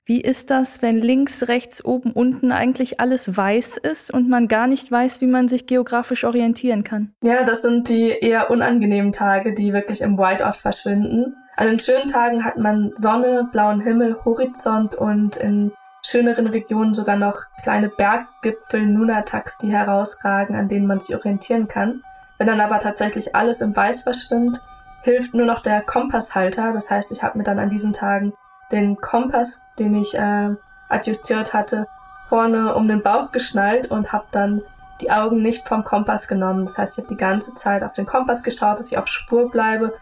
Wie 0.06 0.20
ist 0.20 0.50
das, 0.50 0.82
wenn 0.82 0.98
links, 0.98 1.48
rechts, 1.48 1.84
oben, 1.86 2.12
unten 2.12 2.52
eigentlich 2.52 3.00
alles 3.00 3.38
weiß 3.38 3.78
ist 3.78 4.14
und 4.14 4.28
man 4.28 4.50
gar 4.50 4.68
nicht 4.68 4.92
weiß, 4.92 5.22
wie 5.22 5.28
man 5.28 5.48
sich 5.48 5.66
geografisch 5.66 6.26
orientieren 6.26 6.84
kann? 6.84 7.14
Ja, 7.24 7.46
das 7.46 7.62
sind 7.62 7.88
die 7.88 8.10
eher 8.10 8.52
unangenehmen 8.52 9.14
Tage, 9.14 9.54
die 9.54 9.72
wirklich 9.72 10.02
im 10.02 10.18
Whiteout 10.18 10.58
verschwinden. 10.60 11.38
An 11.56 11.68
den 11.68 11.80
schönen 11.80 12.10
Tagen 12.10 12.44
hat 12.44 12.58
man 12.58 12.92
Sonne, 12.96 13.48
blauen 13.50 13.80
Himmel, 13.80 14.18
Horizont 14.26 14.96
und 14.96 15.38
in 15.38 15.72
schöneren 16.06 16.48
Regionen 16.48 16.94
sogar 16.94 17.16
noch 17.16 17.46
kleine 17.62 17.88
Berggipfel, 17.88 18.86
Nunataks, 18.86 19.58
die 19.60 19.72
herausragen, 19.72 20.58
an 20.58 20.68
denen 20.68 20.86
man 20.86 21.00
sich 21.00 21.16
orientieren 21.16 21.70
kann. 21.70 22.04
Wenn 22.38 22.48
dann 22.48 22.60
aber 22.60 22.82
tatsächlich 22.82 23.36
alles 23.36 23.62
im 23.62 23.74
Weiß 23.74 24.04
verschwindet, 24.04 24.62
hilft 25.04 25.34
nur 25.34 25.46
noch 25.46 25.62
der 25.62 25.82
Kompasshalter. 25.82 26.74
Das 26.74 26.92
heißt, 26.92 27.14
ich 27.14 27.24
habe 27.24 27.38
mir 27.38 27.46
dann 27.46 27.60
an 27.60 27.70
diesen 27.70 27.94
Tagen 27.94 28.34
den 28.74 28.98
Kompass, 28.98 29.66
den 29.80 29.96
ich 29.96 30.14
äh, 30.16 30.50
adjustiert 30.90 31.54
hatte, 31.54 31.88
vorne 32.28 32.76
um 32.76 32.88
den 32.88 33.02
Bauch 33.02 33.32
geschnallt 33.32 33.90
und 33.92 34.12
habe 34.12 34.26
dann 34.32 34.62
die 35.02 35.12
Augen 35.12 35.42
nicht 35.42 35.68
vom 35.68 35.84
Kompass 35.84 36.28
genommen. 36.28 36.66
Das 36.66 36.78
heißt, 36.78 36.94
ich 36.94 37.04
habe 37.04 37.14
die 37.14 37.18
ganze 37.18 37.54
Zeit 37.54 37.84
auf 37.84 37.94
den 37.94 38.06
Kompass 38.06 38.44
geschaut, 38.44 38.80
dass 38.80 38.92
ich 38.92 38.98
auf 38.98 39.08
Spur 39.08 39.50
bleibe 39.50 39.94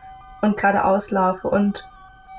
und 0.41 0.57
geradeaus 0.57 1.11
laufe. 1.11 1.47
Und 1.47 1.89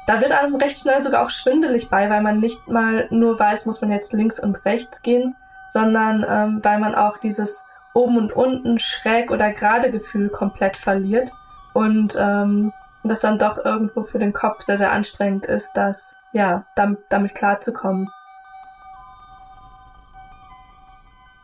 da 0.07 0.21
wird 0.21 0.33
einem 0.33 0.57
recht 0.57 0.79
schnell 0.79 1.01
sogar 1.01 1.25
auch 1.25 1.31
schwindelig 1.31 1.89
bei, 1.91 2.11
weil 2.11 2.23
man 2.23 2.41
nicht 2.41 2.67
mal 2.69 3.07
nur 3.11 3.39
weiß, 3.39 3.67
muss 3.67 3.81
man 3.81 3.91
jetzt 3.91 4.13
links 4.13 4.41
und 4.41 4.65
rechts 4.65 5.03
gehen, 5.03 5.37
sondern 5.71 6.25
ähm, 6.29 6.61
weil 6.63 6.79
man 6.79 6.95
auch 6.95 7.19
dieses 7.19 7.65
oben 7.95 8.17
und 8.17 8.33
unten 8.33 8.79
schräg 8.79 9.31
oder 9.31 9.53
gerade 9.53 9.91
Gefühl 9.91 10.29
komplett 10.29 10.77
verliert 10.77 11.31
und 11.75 12.17
ähm, 12.19 12.73
das 13.09 13.21
dann 13.21 13.39
doch 13.39 13.65
irgendwo 13.65 14.03
für 14.05 14.19
den 14.19 14.33
Kopf 14.33 14.63
sehr, 14.63 14.79
sehr 14.79 14.93
anstrengend 14.93 15.47
ist, 15.47 15.73
das 15.75 16.15
ja 16.33 16.67
damit, 16.77 17.01
damit 17.11 17.35
klarzukommen. 17.35 18.09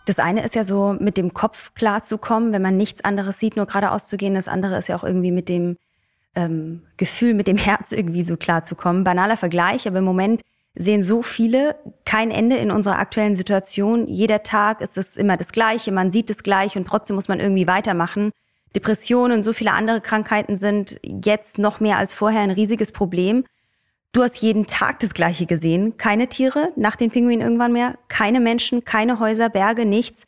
Das 0.06 0.18
eine 0.18 0.42
ist 0.42 0.54
ja 0.54 0.64
so, 0.64 0.96
mit 0.98 1.18
dem 1.18 1.34
Kopf 1.34 1.74
klarzukommen, 1.74 2.52
wenn 2.52 2.62
man 2.62 2.76
nichts 2.76 3.04
anderes 3.04 3.38
sieht, 3.38 3.56
nur 3.56 3.66
geradeaus 3.66 4.06
zu 4.06 4.16
gehen. 4.16 4.34
Das 4.34 4.48
andere 4.48 4.78
ist 4.78 4.88
ja 4.88 4.96
auch 4.96 5.04
irgendwie 5.04 5.32
mit 5.32 5.50
dem 5.50 5.76
ähm, 6.34 6.82
Gefühl, 6.96 7.34
mit 7.34 7.46
dem 7.46 7.58
Herz 7.58 7.92
irgendwie 7.92 8.22
so 8.22 8.36
klarzukommen. 8.36 9.04
Banaler 9.04 9.36
Vergleich, 9.36 9.86
aber 9.86 9.98
im 9.98 10.04
Moment 10.04 10.40
sehen 10.74 11.02
so 11.02 11.22
viele 11.22 11.76
kein 12.04 12.30
Ende 12.30 12.56
in 12.56 12.70
unserer 12.70 12.98
aktuellen 12.98 13.34
Situation. 13.34 14.06
Jeder 14.06 14.42
Tag 14.42 14.80
ist 14.80 14.96
es 14.96 15.16
immer 15.16 15.36
das 15.36 15.52
Gleiche, 15.52 15.92
man 15.92 16.10
sieht 16.10 16.30
es 16.30 16.42
gleich 16.42 16.76
und 16.76 16.86
trotzdem 16.86 17.16
muss 17.16 17.28
man 17.28 17.40
irgendwie 17.40 17.66
weitermachen. 17.66 18.30
Depressionen 18.74 19.38
und 19.38 19.42
so 19.42 19.52
viele 19.52 19.72
andere 19.72 20.00
Krankheiten 20.00 20.56
sind 20.56 21.00
jetzt 21.02 21.58
noch 21.58 21.80
mehr 21.80 21.98
als 21.98 22.12
vorher 22.12 22.42
ein 22.42 22.50
riesiges 22.50 22.92
Problem. 22.92 23.44
Du 24.12 24.22
hast 24.22 24.40
jeden 24.40 24.66
Tag 24.66 25.00
das 25.00 25.14
Gleiche 25.14 25.46
gesehen. 25.46 25.96
Keine 25.96 26.28
Tiere 26.28 26.72
nach 26.76 26.96
den 26.96 27.10
Pinguinen 27.10 27.42
irgendwann 27.42 27.72
mehr, 27.72 27.98
keine 28.08 28.40
Menschen, 28.40 28.84
keine 28.84 29.20
Häuser, 29.20 29.48
Berge, 29.48 29.84
nichts. 29.84 30.24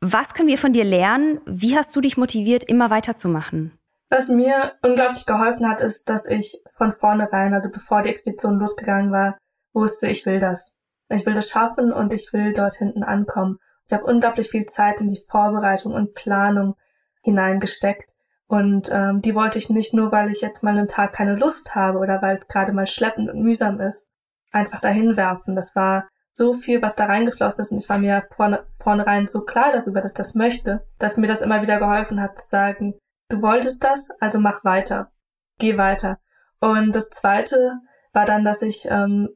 Was 0.00 0.34
können 0.34 0.48
wir 0.48 0.58
von 0.58 0.72
dir 0.72 0.84
lernen? 0.84 1.40
Wie 1.46 1.76
hast 1.76 1.94
du 1.94 2.00
dich 2.00 2.16
motiviert, 2.16 2.64
immer 2.64 2.90
weiterzumachen? 2.90 3.78
Was 4.10 4.28
mir 4.28 4.72
unglaublich 4.82 5.26
geholfen 5.26 5.68
hat, 5.68 5.80
ist, 5.80 6.08
dass 6.08 6.26
ich 6.26 6.60
von 6.76 6.92
vornherein, 6.92 7.54
also 7.54 7.70
bevor 7.72 8.02
die 8.02 8.10
Expedition 8.10 8.58
losgegangen 8.58 9.10
war, 9.10 9.38
wusste, 9.72 10.08
ich 10.08 10.26
will 10.26 10.38
das. 10.38 10.80
Ich 11.08 11.24
will 11.24 11.34
das 11.34 11.48
schaffen 11.48 11.92
und 11.92 12.12
ich 12.12 12.32
will 12.32 12.52
dort 12.52 12.74
hinten 12.74 13.02
ankommen. 13.02 13.58
Ich 13.86 13.92
habe 13.92 14.04
unglaublich 14.04 14.48
viel 14.48 14.66
Zeit 14.66 15.00
in 15.00 15.10
die 15.10 15.22
Vorbereitung 15.28 15.92
und 15.92 16.14
Planung 16.14 16.76
hineingesteckt. 17.22 18.08
Und 18.46 18.90
ähm, 18.92 19.22
die 19.22 19.34
wollte 19.34 19.58
ich 19.58 19.70
nicht 19.70 19.94
nur, 19.94 20.12
weil 20.12 20.30
ich 20.30 20.42
jetzt 20.42 20.62
mal 20.62 20.76
einen 20.76 20.88
Tag 20.88 21.14
keine 21.14 21.36
Lust 21.36 21.74
habe 21.74 21.98
oder 21.98 22.20
weil 22.20 22.36
es 22.36 22.48
gerade 22.48 22.72
mal 22.72 22.86
schleppend 22.86 23.30
und 23.30 23.42
mühsam 23.42 23.80
ist, 23.80 24.10
einfach 24.50 24.80
dahin 24.80 25.16
werfen. 25.16 25.56
Das 25.56 25.74
war 25.74 26.08
so 26.34 26.52
viel, 26.52 26.82
was 26.82 26.96
da 26.96 27.06
reingeflossen 27.06 27.62
ist 27.62 27.72
und 27.72 27.78
ich 27.78 27.88
war 27.88 27.98
mir 27.98 28.22
vorne, 28.34 28.66
vornherein 28.78 29.26
so 29.26 29.42
klar 29.42 29.72
darüber, 29.72 30.00
dass 30.00 30.14
das 30.14 30.34
möchte, 30.34 30.86
dass 30.98 31.16
mir 31.16 31.26
das 31.26 31.42
immer 31.42 31.62
wieder 31.62 31.78
geholfen 31.78 32.20
hat 32.20 32.38
zu 32.38 32.48
sagen, 32.48 32.94
du 33.28 33.42
wolltest 33.42 33.84
das, 33.84 34.10
also 34.20 34.38
mach 34.40 34.64
weiter, 34.64 35.10
geh 35.58 35.78
weiter. 35.78 36.18
Und 36.60 36.94
das 36.94 37.10
Zweite 37.10 37.80
war 38.12 38.24
dann, 38.24 38.44
dass 38.44 38.62
ich 38.62 38.86
ähm, 38.90 39.28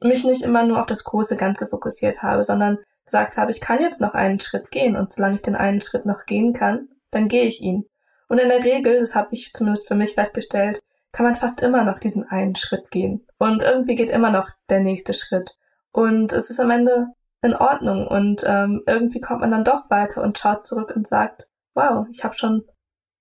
mich 0.00 0.24
nicht 0.24 0.42
immer 0.42 0.64
nur 0.64 0.80
auf 0.80 0.86
das 0.86 1.04
große 1.04 1.36
Ganze 1.36 1.66
fokussiert 1.66 2.22
habe, 2.22 2.42
sondern 2.42 2.78
gesagt 3.04 3.36
habe, 3.36 3.50
ich 3.50 3.60
kann 3.60 3.80
jetzt 3.80 4.00
noch 4.00 4.14
einen 4.14 4.40
Schritt 4.40 4.70
gehen 4.70 4.96
und 4.96 5.12
solange 5.12 5.34
ich 5.34 5.42
den 5.42 5.56
einen 5.56 5.80
Schritt 5.80 6.06
noch 6.06 6.24
gehen 6.26 6.52
kann, 6.52 6.88
dann 7.10 7.28
gehe 7.28 7.44
ich 7.44 7.60
ihn. 7.60 7.84
Und 8.28 8.38
in 8.38 8.48
der 8.48 8.64
Regel, 8.64 9.00
das 9.00 9.14
habe 9.14 9.28
ich 9.32 9.52
zumindest 9.52 9.88
für 9.88 9.94
mich 9.94 10.14
festgestellt, 10.14 10.80
kann 11.12 11.26
man 11.26 11.34
fast 11.34 11.62
immer 11.62 11.84
noch 11.84 11.98
diesen 11.98 12.24
einen 12.24 12.54
Schritt 12.54 12.90
gehen. 12.90 13.26
Und 13.38 13.62
irgendwie 13.62 13.96
geht 13.96 14.10
immer 14.10 14.30
noch 14.30 14.48
der 14.68 14.80
nächste 14.80 15.14
Schritt. 15.14 15.56
Und 15.92 16.32
es 16.32 16.50
ist 16.50 16.60
am 16.60 16.70
Ende 16.70 17.08
in 17.42 17.54
Ordnung. 17.54 18.06
Und 18.06 18.44
ähm, 18.46 18.82
irgendwie 18.86 19.20
kommt 19.20 19.40
man 19.40 19.50
dann 19.50 19.64
doch 19.64 19.90
weiter 19.90 20.22
und 20.22 20.38
schaut 20.38 20.66
zurück 20.66 20.92
und 20.94 21.08
sagt, 21.08 21.48
wow, 21.74 22.06
ich 22.10 22.22
habe 22.22 22.34
schon 22.34 22.64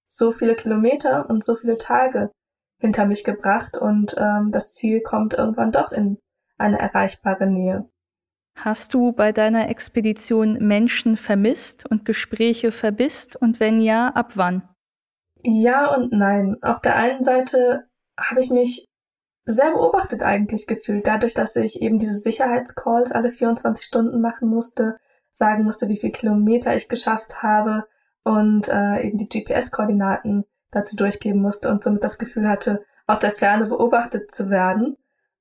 so 0.08 0.31
viele 0.31 0.55
Kilometer 0.55 1.29
und 1.29 1.43
so 1.43 1.55
viele 1.55 1.77
Tage 1.77 2.31
hinter 2.79 3.05
mich 3.05 3.24
gebracht 3.24 3.77
und 3.77 4.15
ähm, 4.17 4.51
das 4.51 4.74
Ziel 4.74 5.01
kommt 5.01 5.34
irgendwann 5.34 5.72
doch 5.72 5.91
in 5.91 6.17
eine 6.58 6.79
erreichbare 6.79 7.46
Nähe. 7.46 7.89
Hast 8.61 8.93
du 8.93 9.13
bei 9.13 9.31
deiner 9.31 9.69
Expedition 9.69 10.53
Menschen 10.55 11.15
vermisst 11.15 11.89
und 11.89 12.03
Gespräche 12.03 12.71
verbisst? 12.73 13.37
Und 13.37 13.61
wenn 13.61 13.79
ja, 13.79 14.09
ab 14.09 14.33
wann? 14.35 14.67
Ja 15.41 15.95
und 15.95 16.11
nein. 16.11 16.57
Auf 16.61 16.81
der 16.81 16.97
einen 16.97 17.23
Seite 17.23 17.87
habe 18.19 18.41
ich 18.41 18.49
mich 18.49 18.85
sehr 19.45 19.71
beobachtet 19.71 20.23
eigentlich 20.23 20.67
gefühlt, 20.67 21.07
dadurch, 21.07 21.33
dass 21.33 21.55
ich 21.55 21.81
eben 21.81 21.99
diese 21.99 22.17
Sicherheitscalls 22.17 23.13
alle 23.13 23.31
24 23.31 23.85
Stunden 23.85 24.19
machen 24.19 24.49
musste, 24.49 24.97
sagen 25.31 25.63
musste, 25.63 25.87
wie 25.87 25.97
viel 25.97 26.11
Kilometer 26.11 26.75
ich 26.75 26.89
geschafft 26.89 27.41
habe 27.41 27.85
und 28.23 28.67
äh, 28.67 29.07
eben 29.07 29.17
die 29.17 29.29
GPS-Koordinaten 29.29 30.43
dazu 30.69 30.97
durchgeben 30.97 31.41
musste 31.41 31.69
und 31.69 31.81
somit 31.81 32.03
das 32.03 32.19
Gefühl 32.19 32.47
hatte, 32.49 32.83
aus 33.07 33.19
der 33.19 33.31
Ferne 33.31 33.67
beobachtet 33.67 34.29
zu 34.29 34.49
werden 34.49 34.97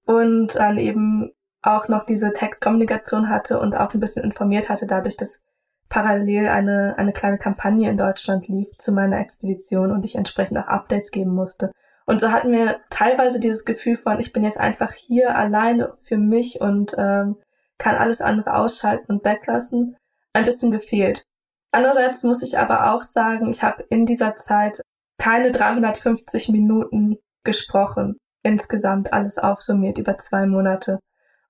und 0.06 0.54
dann 0.54 0.78
eben 0.78 1.32
auch 1.62 1.88
noch 1.88 2.04
diese 2.04 2.32
Textkommunikation 2.32 3.28
hatte 3.28 3.60
und 3.60 3.74
auch 3.74 3.92
ein 3.92 4.00
bisschen 4.00 4.24
informiert 4.24 4.68
hatte, 4.68 4.86
dadurch, 4.86 5.16
dass 5.16 5.40
parallel 5.88 6.48
eine, 6.48 6.94
eine 6.98 7.12
kleine 7.12 7.38
Kampagne 7.38 7.88
in 7.90 7.96
Deutschland 7.96 8.48
lief 8.48 8.68
zu 8.78 8.92
meiner 8.92 9.18
Expedition 9.18 9.90
und 9.90 10.04
ich 10.04 10.16
entsprechend 10.16 10.58
auch 10.58 10.68
Updates 10.68 11.10
geben 11.10 11.34
musste. 11.34 11.72
Und 12.06 12.20
so 12.20 12.32
hatten 12.32 12.52
wir 12.52 12.80
teilweise 12.90 13.40
dieses 13.40 13.64
Gefühl 13.64 13.96
von, 13.96 14.20
ich 14.20 14.32
bin 14.32 14.44
jetzt 14.44 14.58
einfach 14.58 14.92
hier 14.92 15.36
alleine 15.36 15.94
für 16.02 16.16
mich 16.16 16.60
und 16.60 16.94
ähm, 16.98 17.36
kann 17.78 17.96
alles 17.96 18.20
andere 18.20 18.54
ausschalten 18.54 19.12
und 19.12 19.24
weglassen, 19.24 19.96
ein 20.32 20.44
bisschen 20.44 20.70
gefehlt. 20.70 21.22
Andererseits 21.70 22.22
muss 22.22 22.42
ich 22.42 22.58
aber 22.58 22.92
auch 22.92 23.02
sagen, 23.02 23.50
ich 23.50 23.62
habe 23.62 23.84
in 23.90 24.06
dieser 24.06 24.36
Zeit 24.36 24.80
keine 25.18 25.52
350 25.52 26.48
Minuten 26.48 27.18
gesprochen. 27.44 28.16
Insgesamt 28.42 29.12
alles 29.12 29.38
aufsummiert 29.38 29.98
über 29.98 30.16
zwei 30.16 30.46
Monate. 30.46 30.98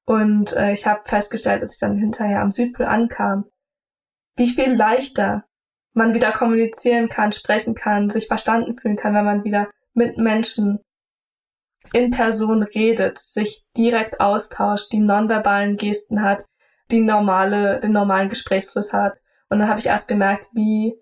Und 0.09 0.57
äh, 0.57 0.73
ich 0.73 0.87
habe 0.87 1.03
festgestellt, 1.05 1.63
dass 1.63 1.75
ich 1.75 1.81
dann 1.81 1.99
hinterher 1.99 2.41
am 2.41 2.51
Südpol 2.51 2.87
ankam, 2.87 3.45
wie 4.39 4.49
viel 4.49 4.73
leichter 4.73 5.45
man 5.93 6.15
wieder 6.15 6.33
kommunizieren 6.33 7.11
kann, 7.11 7.31
sprechen 7.31 7.75
kann, 7.75 8.09
sich 8.09 8.27
verstanden 8.27 8.75
fühlen 8.75 8.97
kann, 8.97 9.13
wenn 9.13 9.27
man 9.27 9.45
wieder 9.45 9.69
mit 9.93 10.17
Menschen 10.17 10.79
in 11.93 12.11
Person 12.11 12.63
redet, 12.63 13.19
sich 13.19 13.67
direkt 13.77 14.19
austauscht, 14.19 14.93
die 14.93 15.01
nonverbalen 15.01 15.77
Gesten 15.77 16.23
hat, 16.23 16.47
die 16.91 17.03
normale, 17.03 17.79
den 17.81 17.93
normalen 17.93 18.31
Gesprächsfluss 18.31 18.95
hat. 18.95 19.19
Und 19.51 19.59
dann 19.59 19.69
habe 19.69 19.79
ich 19.79 19.87
erst 19.89 20.09
gemerkt, 20.09 20.47
wie 20.55 20.95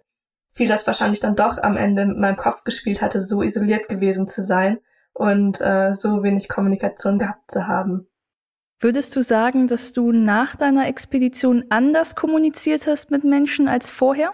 viel 0.51 0.67
das 0.67 0.85
wahrscheinlich 0.85 1.21
dann 1.21 1.37
doch 1.37 1.59
am 1.59 1.77
Ende 1.77 2.07
mit 2.07 2.19
meinem 2.19 2.37
Kopf 2.37 2.65
gespielt 2.65 3.03
hatte, 3.03 3.21
so 3.21 3.43
isoliert 3.43 3.89
gewesen 3.89 4.27
zu 4.27 4.43
sein 4.43 4.81
und 5.13 5.61
äh, 5.61 5.95
so 5.95 6.25
wenig 6.25 6.49
Kommunikation 6.49 7.21
gehabt 7.21 7.53
zu 7.53 7.69
haben. 7.69 8.09
Würdest 8.79 9.17
du 9.17 9.23
sagen, 9.23 9.69
dass 9.69 9.93
du 9.95 10.13
nach 10.13 10.57
deiner 10.57 10.87
Expedition 10.87 11.65
anders 11.71 12.15
kommuniziert 12.15 12.87
hast 12.87 13.11
mit 13.11 13.25
Menschen 13.25 13.69
als 13.69 13.91
vorher? 13.91 14.33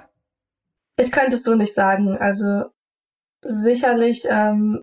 Ich 0.98 1.12
könnte 1.12 1.36
es 1.36 1.44
so 1.44 1.54
nicht 1.54 1.74
sagen. 1.74 2.18
Also 2.18 2.64
sicherlich 3.42 4.24
ähm, 4.28 4.82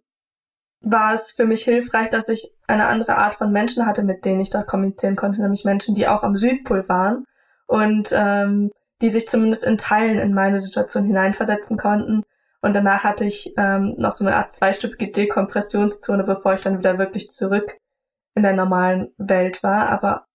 war 0.81 1.13
es 1.13 1.31
für 1.31 1.45
mich 1.45 1.63
hilfreich, 1.63 2.09
dass 2.09 2.29
ich 2.29 2.55
eine 2.67 2.87
andere 2.87 3.17
Art 3.17 3.35
von 3.35 3.51
Menschen 3.51 3.85
hatte, 3.85 4.03
mit 4.03 4.23
denen 4.23 4.39
ich 4.39 4.49
dort 4.49 4.67
kommunizieren 4.67 5.17
konnte, 5.17 5.41
nämlich 5.41 5.65
Menschen, 5.65 5.93
die 5.93 6.07
auch 6.07 6.23
am 6.23 6.37
Südpol 6.37 6.87
waren 6.87 7.25
und 7.67 8.09
ähm, 8.13 8.71
die 9.01 9.09
sich 9.09 9.27
zumindest 9.27 9.65
in 9.65 9.77
Teilen 9.77 10.19
in 10.19 10.33
meine 10.33 10.59
Situation 10.59 11.05
hineinversetzen 11.05 11.77
konnten. 11.77 12.23
Und 12.61 12.73
danach 12.73 13.03
hatte 13.03 13.25
ich 13.25 13.53
ähm, 13.57 13.95
noch 13.97 14.13
so 14.13 14.25
eine 14.25 14.35
Art 14.37 14.53
zweistufige 14.53 15.11
Dekompressionszone, 15.11 16.23
bevor 16.23 16.53
ich 16.53 16.61
dann 16.61 16.77
wieder 16.77 16.97
wirklich 16.97 17.31
zurück 17.31 17.77
in 18.39 18.43
der 18.43 18.53
normalen 18.53 19.09
Welt 19.17 19.63
war. 19.63 19.89
Aber 19.89 20.25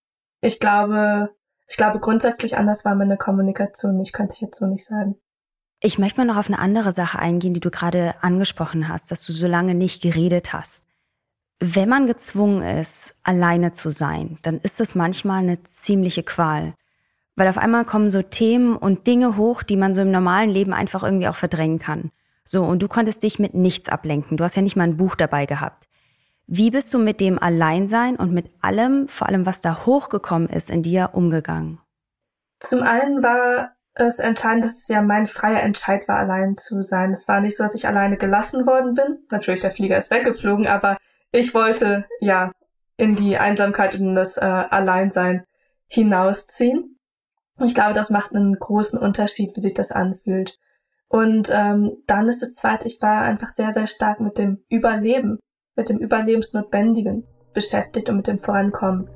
ich 0.42 0.60
glaube, 0.60 1.30
ich 1.66 1.76
glaube 1.76 2.00
grundsätzlich 2.00 2.58
anders 2.58 2.84
war 2.84 2.94
meine 2.94 3.16
Kommunikation 3.16 3.96
nicht, 3.96 4.12
könnte 4.12 4.34
ich 4.34 4.42
jetzt 4.42 4.58
so 4.58 4.66
nicht 4.66 4.84
sagen. 4.84 5.16
Ich 5.80 5.98
möchte 5.98 6.20
mal 6.20 6.26
noch 6.26 6.36
auf 6.36 6.48
eine 6.48 6.58
andere 6.58 6.92
Sache 6.92 7.18
eingehen, 7.18 7.54
die 7.54 7.60
du 7.60 7.70
gerade 7.70 8.14
angesprochen 8.22 8.88
hast, 8.88 9.10
dass 9.10 9.24
du 9.26 9.32
so 9.32 9.46
lange 9.46 9.74
nicht 9.74 10.02
geredet 10.02 10.52
hast. 10.52 10.84
Wenn 11.60 11.88
man 11.88 12.06
gezwungen 12.06 12.62
ist, 12.62 13.14
alleine 13.22 13.72
zu 13.72 13.90
sein, 13.90 14.38
dann 14.42 14.58
ist 14.58 14.80
das 14.80 14.94
manchmal 14.94 15.42
eine 15.42 15.62
ziemliche 15.62 16.22
Qual. 16.22 16.74
Weil 17.36 17.48
auf 17.48 17.58
einmal 17.58 17.86
kommen 17.86 18.10
so 18.10 18.22
Themen 18.22 18.76
und 18.76 19.06
Dinge 19.06 19.36
hoch, 19.38 19.62
die 19.62 19.76
man 19.76 19.94
so 19.94 20.02
im 20.02 20.10
normalen 20.10 20.50
Leben 20.50 20.74
einfach 20.74 21.02
irgendwie 21.02 21.28
auch 21.28 21.36
verdrängen 21.36 21.78
kann. 21.78 22.10
So, 22.44 22.64
und 22.64 22.82
du 22.82 22.88
konntest 22.88 23.22
dich 23.22 23.38
mit 23.38 23.54
nichts 23.54 23.88
ablenken. 23.88 24.36
Du 24.36 24.44
hast 24.44 24.56
ja 24.56 24.62
nicht 24.62 24.76
mal 24.76 24.84
ein 24.84 24.98
Buch 24.98 25.16
dabei 25.16 25.46
gehabt. 25.46 25.88
Wie 26.46 26.70
bist 26.70 26.92
du 26.92 26.98
mit 26.98 27.20
dem 27.20 27.38
Alleinsein 27.38 28.16
und 28.16 28.32
mit 28.32 28.50
allem, 28.60 29.08
vor 29.08 29.28
allem 29.28 29.46
was 29.46 29.60
da 29.60 29.86
hochgekommen 29.86 30.48
ist, 30.48 30.70
in 30.70 30.82
dir 30.82 31.10
umgegangen? 31.14 31.80
Zum 32.60 32.82
einen 32.82 33.22
war 33.22 33.72
es 33.94 34.18
entscheidend, 34.18 34.64
dass 34.64 34.82
es 34.82 34.88
ja 34.88 35.00
mein 35.00 35.26
freier 35.26 35.62
Entscheid 35.62 36.06
war, 36.06 36.18
allein 36.18 36.56
zu 36.56 36.82
sein. 36.82 37.12
Es 37.12 37.26
war 37.28 37.40
nicht 37.40 37.56
so, 37.56 37.62
dass 37.62 37.74
ich 37.74 37.86
alleine 37.86 38.16
gelassen 38.16 38.66
worden 38.66 38.94
bin. 38.94 39.24
Natürlich, 39.30 39.60
der 39.60 39.70
Flieger 39.70 39.96
ist 39.96 40.10
weggeflogen, 40.10 40.66
aber 40.66 40.98
ich 41.32 41.54
wollte 41.54 42.04
ja 42.20 42.52
in 42.96 43.16
die 43.16 43.38
Einsamkeit 43.38 43.94
und 43.94 44.02
in 44.02 44.14
das 44.14 44.36
äh, 44.36 44.40
Alleinsein 44.44 45.44
hinausziehen. 45.88 46.98
Ich 47.60 47.74
glaube, 47.74 47.94
das 47.94 48.10
macht 48.10 48.34
einen 48.34 48.58
großen 48.58 48.98
Unterschied, 48.98 49.56
wie 49.56 49.60
sich 49.60 49.74
das 49.74 49.92
anfühlt. 49.92 50.58
Und 51.08 51.50
ähm, 51.52 51.96
dann 52.06 52.28
ist 52.28 52.42
das 52.42 52.54
zweite, 52.54 52.88
ich 52.88 53.00
war 53.00 53.22
einfach 53.22 53.50
sehr, 53.50 53.72
sehr 53.72 53.86
stark 53.86 54.20
mit 54.20 54.38
dem 54.38 54.58
Überleben 54.68 55.38
mit 55.76 55.88
dem 55.88 55.98
Überlebensnotwendigen 55.98 57.24
beschäftigt 57.52 58.08
und 58.08 58.16
mit 58.16 58.26
dem 58.26 58.38
Vorankommen. 58.38 59.08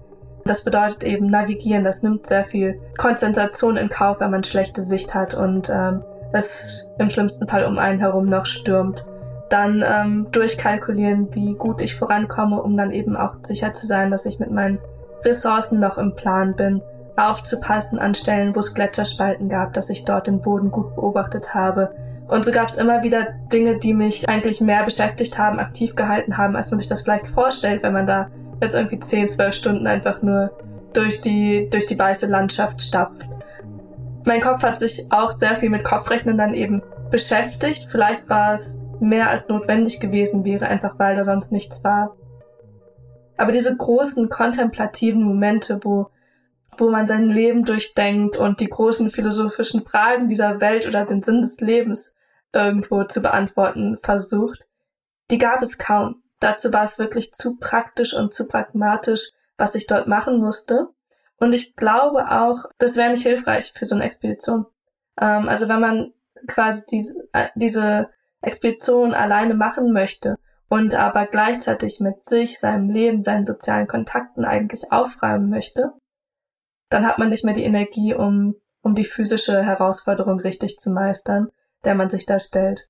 Das 0.45 0.65
bedeutet 0.65 1.05
eben 1.05 1.27
navigieren. 1.27 1.85
Das 1.85 2.03
nimmt 2.03 2.27
sehr 2.27 2.45
viel 2.45 2.81
Konzentration 2.97 3.77
in 3.77 3.89
Kauf, 3.89 4.21
wenn 4.21 4.31
man 4.31 4.45
schlechte 4.45 4.83
Sicht 4.83 5.15
hat 5.15 5.35
und 5.35 5.69
ähm, 5.71 6.03
es 6.33 6.87
im 6.99 7.09
schlimmsten 7.09 7.49
Fall 7.49 7.65
um 7.65 7.79
einen 7.79 7.99
herum 7.99 8.27
noch 8.27 8.47
stürmt. 8.47 9.07
Dann 9.51 9.85
ähm, 9.87 10.29
durchkalkulieren, 10.31 11.35
wie 11.35 11.55
gut 11.55 11.81
ich 11.81 11.95
vorankomme, 11.95 12.63
um 12.63 12.77
dann 12.77 12.91
eben 12.93 13.17
auch 13.17 13.37
sicher 13.43 13.73
zu 13.73 13.87
sein, 13.87 14.11
dass 14.11 14.27
ich 14.27 14.39
mit 14.39 14.51
meinen 14.51 14.79
Ressourcen 15.25 15.81
noch 15.81 15.99
im 15.99 16.15
Plan 16.15 16.55
bin. 16.55 16.83
Aufzupassen 17.17 17.99
an 17.99 18.15
Stellen, 18.15 18.55
wo 18.55 18.61
es 18.61 18.75
Gletscherspalten 18.75 19.49
gab, 19.49 19.73
dass 19.73 19.91
ich 19.91 20.05
dort 20.05 20.29
den 20.29 20.41
Boden 20.41 20.71
gut 20.71 20.95
beobachtet 20.95 21.55
habe. 21.55 21.91
Und 22.29 22.45
so 22.45 22.53
gab 22.53 22.69
es 22.69 22.77
immer 22.77 23.03
wieder 23.03 23.29
Dinge, 23.51 23.79
die 23.79 23.95
mich 23.95 24.29
eigentlich 24.29 24.61
mehr 24.61 24.85
beschäftigt 24.85 25.39
haben, 25.39 25.59
aktiv 25.59 25.95
gehalten 25.95 26.37
haben, 26.37 26.57
als 26.57 26.71
man 26.71 26.79
sich 26.79 26.89
das 26.89 27.01
vielleicht 27.01 27.27
vorstellt, 27.27 27.83
wenn 27.83 27.95
man 27.95 28.07
da 28.07 28.31
jetzt 28.61 28.75
irgendwie 28.75 28.99
10, 28.99 29.29
12 29.29 29.55
Stunden 29.55 29.87
einfach 29.87 30.21
nur 30.21 30.51
durch 30.93 31.21
die, 31.23 31.69
durch 31.71 31.87
die 31.87 31.99
weiße 31.99 32.27
Landschaft 32.27 32.83
stapft. 32.83 33.29
Mein 34.27 34.43
Kopf 34.43 34.63
hat 34.63 34.77
sich 34.77 35.07
auch 35.11 35.33
sehr 35.33 35.57
viel 35.57 35.71
mit 35.71 35.85
Kopfrechnen 35.85 36.37
dann 36.37 36.53
eben 36.53 36.83
beschäftigt. 37.11 37.87
Vielleicht 37.91 38.29
war 38.29 38.55
es 38.55 38.79
mehr 39.01 39.31
als 39.31 39.49
notwendig 39.49 40.01
gewesen 40.01 40.45
wäre, 40.45 40.67
einfach 40.67 40.99
weil 40.99 41.17
da 41.17 41.25
sonst 41.25 41.51
nichts 41.51 41.83
war. 41.83 42.15
Aber 43.39 43.53
diese 43.53 43.75
großen 43.75 44.29
kontemplativen 44.29 45.23
Momente, 45.23 45.81
wo, 45.83 46.09
wo 46.77 46.91
man 46.91 47.09
sein 47.09 47.31
Leben 47.31 47.65
durchdenkt 47.65 48.37
und 48.37 48.61
die 48.61 48.69
großen 48.69 49.11
philosophischen 49.11 49.87
Fragen 49.87 50.29
dieser 50.29 50.61
Welt 50.61 50.87
oder 50.87 51.07
den 51.07 51.23
Sinn 51.23 51.41
des 51.41 51.61
Lebens 51.61 52.17
irgendwo 52.53 53.05
zu 53.05 53.21
beantworten 53.21 53.99
versucht, 54.03 54.65
die 55.31 55.39
gab 55.39 55.63
es 55.63 55.79
kaum. 55.79 56.23
Dazu 56.41 56.73
war 56.73 56.85
es 56.85 56.99
wirklich 56.99 57.33
zu 57.33 57.57
praktisch 57.57 58.15
und 58.15 58.33
zu 58.33 58.47
pragmatisch, 58.47 59.31
was 59.57 59.75
ich 59.75 59.87
dort 59.87 60.07
machen 60.07 60.39
musste. 60.39 60.89
Und 61.39 61.53
ich 61.53 61.77
glaube 61.77 62.31
auch, 62.31 62.65
das 62.79 62.97
wäre 62.97 63.11
nicht 63.11 63.23
hilfreich 63.23 63.73
für 63.73 63.87
so 63.87 63.95
eine 63.95 64.05
Expedition. 64.05 64.67
Ähm, 65.21 65.49
also 65.49 65.69
wenn 65.69 65.81
man 65.81 66.13
quasi 66.47 66.85
diese, 66.91 67.29
äh, 67.33 67.49
diese 67.55 68.09
Expedition 68.41 69.15
alleine 69.15 69.55
machen 69.55 69.93
möchte 69.93 70.37
und 70.69 70.95
aber 70.95 71.27
gleichzeitig 71.27 72.01
mit 72.01 72.25
sich, 72.25 72.61
seinem 72.61 72.89
Leben, 72.89 73.21
seinen 73.21 73.47
sozialen 73.47 73.87
Kontakten 73.87 74.45
eigentlich 74.45 74.93
aufräumen 74.93 75.49
möchte, 75.49 75.93
dann 76.89 77.07
hat 77.07 77.19
man 77.19 77.29
nicht 77.29 77.45
mehr 77.45 77.55
die 77.55 77.65
Energie, 77.65 78.15
um, 78.15 78.55
um 78.83 78.95
die 78.95 79.05
physische 79.05 79.65
Herausforderung 79.65 80.41
richtig 80.41 80.79
zu 80.79 80.91
meistern, 80.91 81.49
der 81.85 81.95
man 81.95 82.11
sich 82.11 82.27
da 82.27 82.39
stellt. 82.39 82.89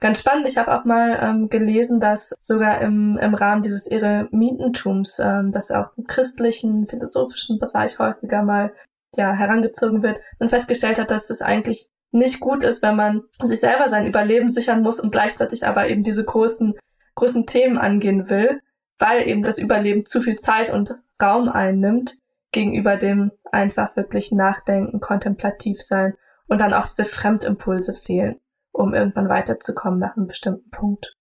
Ganz 0.00 0.20
spannend, 0.20 0.46
ich 0.48 0.58
habe 0.58 0.74
auch 0.74 0.84
mal 0.84 1.18
ähm, 1.22 1.48
gelesen, 1.48 2.00
dass 2.00 2.34
sogar 2.40 2.80
im, 2.80 3.16
im 3.18 3.34
Rahmen 3.34 3.62
dieses 3.62 3.86
Eremitentums, 3.86 5.18
ähm, 5.18 5.52
das 5.52 5.70
auch 5.70 5.96
im 5.96 6.04
christlichen, 6.04 6.86
philosophischen 6.86 7.58
Bereich 7.58 7.98
häufiger 7.98 8.42
mal 8.42 8.72
ja, 9.16 9.32
herangezogen 9.32 10.02
wird, 10.02 10.18
man 10.38 10.48
festgestellt 10.48 10.98
hat, 10.98 11.10
dass 11.10 11.30
es 11.30 11.40
eigentlich 11.40 11.88
nicht 12.10 12.40
gut 12.40 12.64
ist, 12.64 12.82
wenn 12.82 12.96
man 12.96 13.22
sich 13.42 13.60
selber 13.60 13.88
sein 13.88 14.06
Überleben 14.06 14.48
sichern 14.48 14.82
muss 14.82 15.00
und 15.00 15.10
gleichzeitig 15.10 15.66
aber 15.66 15.88
eben 15.88 16.02
diese 16.02 16.24
großen, 16.24 16.74
großen 17.14 17.46
Themen 17.46 17.78
angehen 17.78 18.28
will, 18.28 18.60
weil 18.98 19.26
eben 19.26 19.42
das 19.42 19.58
Überleben 19.58 20.06
zu 20.06 20.20
viel 20.20 20.36
Zeit 20.36 20.72
und 20.72 20.94
Raum 21.22 21.48
einnimmt 21.48 22.18
gegenüber 22.52 22.96
dem 22.96 23.32
einfach 23.50 23.96
wirklich 23.96 24.32
nachdenken, 24.32 25.00
kontemplativ 25.00 25.80
sein 25.80 26.14
und 26.48 26.58
dann 26.58 26.74
auch 26.74 26.86
diese 26.86 27.04
Fremdimpulse 27.04 27.94
fehlen 27.94 28.40
um 28.74 28.92
irgendwann 28.92 29.28
weiterzukommen 29.28 30.00
nach 30.00 30.16
einem 30.16 30.26
bestimmten 30.26 30.68
Punkt. 30.70 31.16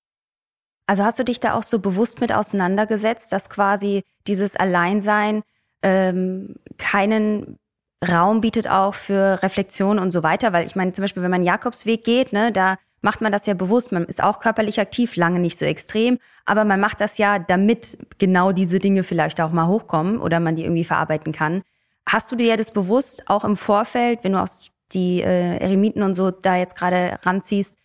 Also 0.88 1.06
hast 1.06 1.20
du 1.20 1.24
dich 1.24 1.40
da 1.40 1.54
auch 1.54 1.64
so 1.64 1.80
bewusst 1.80 2.20
mit 2.20 2.34
auseinandergesetzt, 2.34 3.32
dass 3.32 3.50
quasi 3.50 4.04
dieses 4.28 4.56
Alleinsein 4.56 5.44
ähm, 5.82 6.56
keinen 6.78 7.58
Raum 8.06 8.42
bietet 8.42 8.68
auch 8.68 8.96
für 8.96 9.42
Reflexion 9.44 9.98
und 9.98 10.12
so 10.12 10.24
weiter, 10.24 10.52
weil 10.52 10.66
ich 10.66 10.76
meine 10.76 10.92
zum 10.92 11.04
Beispiel, 11.04 11.24
wenn 11.24 11.32
man 11.32 11.44
Jakobsweg 11.44 12.04
geht, 12.04 12.34
ne, 12.34 12.52
da 12.52 12.78
macht 13.02 13.22
man 13.22 13.32
das 13.32 13.46
ja 13.46 13.54
bewusst, 13.54 13.92
man 13.92 14.06
ist 14.06 14.22
auch 14.22 14.40
körperlich 14.40 14.80
aktiv, 14.80 15.16
lange 15.16 15.40
nicht 15.40 15.58
so 15.58 15.66
extrem, 15.66 16.20
aber 16.46 16.66
man 16.66 16.80
macht 16.80 17.00
das 17.00 17.18
ja, 17.18 17.40
damit 17.40 17.98
genau 18.18 18.52
diese 18.52 18.80
Dinge 18.80 19.04
vielleicht 19.04 19.40
auch 19.40 19.52
mal 19.52 19.68
hochkommen 19.68 20.20
oder 20.20 20.40
man 20.40 20.56
die 20.56 20.64
irgendwie 20.64 20.84
verarbeiten 20.84 21.32
kann. 21.32 21.64
Hast 22.06 22.32
du 22.32 22.36
dir 22.36 22.58
das 22.58 22.72
bewusst 22.72 23.30
auch 23.30 23.46
im 23.46 23.56
Vorfeld, 23.56 24.24
wenn 24.24 24.34
du 24.34 24.42
aus 24.42 24.73
die 24.92 25.22
äh, 25.22 25.58
Eremiten 25.58 26.04
und 26.04 26.14
so 26.14 26.32
da 26.32 26.58
jetzt 26.58 26.76
gerade 26.76 27.20
ranziehst, 27.24 27.76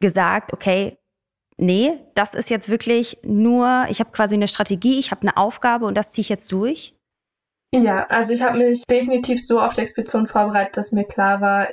gesagt, 0.00 0.52
okay, 0.52 0.98
nee, 1.56 1.98
das 2.14 2.34
ist 2.34 2.50
jetzt 2.50 2.68
wirklich 2.68 3.18
nur, 3.22 3.86
ich 3.88 4.00
habe 4.00 4.12
quasi 4.12 4.34
eine 4.34 4.48
Strategie, 4.48 4.98
ich 4.98 5.10
habe 5.10 5.22
eine 5.22 5.36
Aufgabe 5.36 5.86
und 5.86 5.96
das 5.96 6.12
ziehe 6.12 6.22
ich 6.22 6.28
jetzt 6.28 6.52
durch? 6.52 6.94
Ja, 7.74 8.06
also 8.06 8.32
ich 8.32 8.42
habe 8.42 8.58
mich 8.58 8.84
definitiv 8.86 9.44
so 9.46 9.60
auf 9.60 9.74
die 9.74 9.82
Expedition 9.82 10.26
vorbereitet, 10.26 10.76
dass 10.76 10.92
mir 10.92 11.04
klar 11.04 11.40
war, 11.40 11.68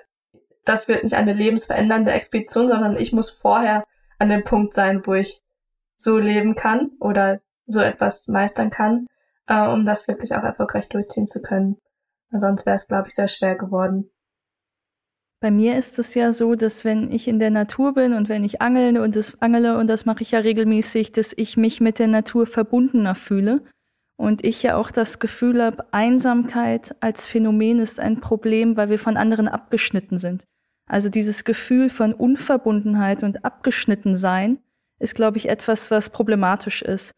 das 0.66 0.88
wird 0.88 1.04
nicht 1.04 1.14
eine 1.14 1.32
lebensverändernde 1.34 2.12
Expedition, 2.12 2.68
sondern 2.68 2.98
ich 2.98 3.14
muss 3.14 3.30
vorher 3.30 3.86
an 4.20 4.30
dem 4.30 4.44
Punkt 4.44 4.74
sein, 4.74 5.06
wo 5.06 5.14
ich 5.14 5.42
so 5.96 6.18
leben 6.18 6.56
kann 6.56 6.92
oder 7.00 7.40
so 7.68 7.80
etwas 7.80 8.28
meistern 8.28 8.72
kann, 8.72 9.08
äh, 9.48 9.68
um 9.68 9.86
das 9.86 10.08
wirklich 10.08 10.36
auch 10.36 10.44
erfolgreich 10.44 10.90
durchziehen 10.90 11.28
zu 11.28 11.42
können. 11.42 11.78
Sonst 12.32 12.66
wäre 12.66 12.76
es, 12.76 12.88
glaube 12.88 13.08
ich, 13.08 13.16
sehr 13.16 13.28
schwer 13.28 13.56
geworden. 13.56 14.10
Bei 15.46 15.52
mir 15.52 15.78
ist 15.78 16.00
es 16.00 16.16
ja 16.16 16.34
so, 16.34 16.56
dass 16.56 16.86
wenn 16.86 17.12
ich 17.12 17.28
in 17.28 17.38
der 17.38 17.52
Natur 17.52 17.94
bin 17.94 18.14
und 18.14 18.30
wenn 18.30 18.44
ich 18.44 18.64
angeln 18.64 18.98
und 18.98 19.16
das 19.16 19.40
angele 19.44 19.78
und 19.78 19.86
das 19.86 20.04
mache 20.04 20.24
ich 20.24 20.32
ja 20.32 20.40
regelmäßig, 20.40 21.12
dass 21.12 21.34
ich 21.38 21.56
mich 21.56 21.80
mit 21.80 22.00
der 22.00 22.08
Natur 22.08 22.48
verbundener 22.48 23.14
fühle 23.14 23.62
und 24.18 24.44
ich 24.44 24.64
ja 24.64 24.76
auch 24.76 24.90
das 24.90 25.20
Gefühl 25.20 25.62
habe, 25.62 25.86
Einsamkeit 25.94 26.96
als 27.00 27.28
Phänomen 27.28 27.78
ist 27.78 28.00
ein 28.00 28.22
Problem, 28.22 28.76
weil 28.76 28.90
wir 28.90 28.98
von 28.98 29.18
anderen 29.18 29.48
abgeschnitten 29.48 30.18
sind. 30.18 30.46
Also 30.88 31.10
dieses 31.10 31.44
Gefühl 31.44 31.90
von 31.90 32.16
Unverbundenheit 32.16 33.22
und 33.22 33.46
Abgeschnittensein 33.46 34.58
ist, 34.98 35.14
glaube 35.14 35.38
ich, 35.38 35.48
etwas, 35.48 35.92
was 35.92 36.10
problematisch 36.10 36.82
ist. 36.82 37.12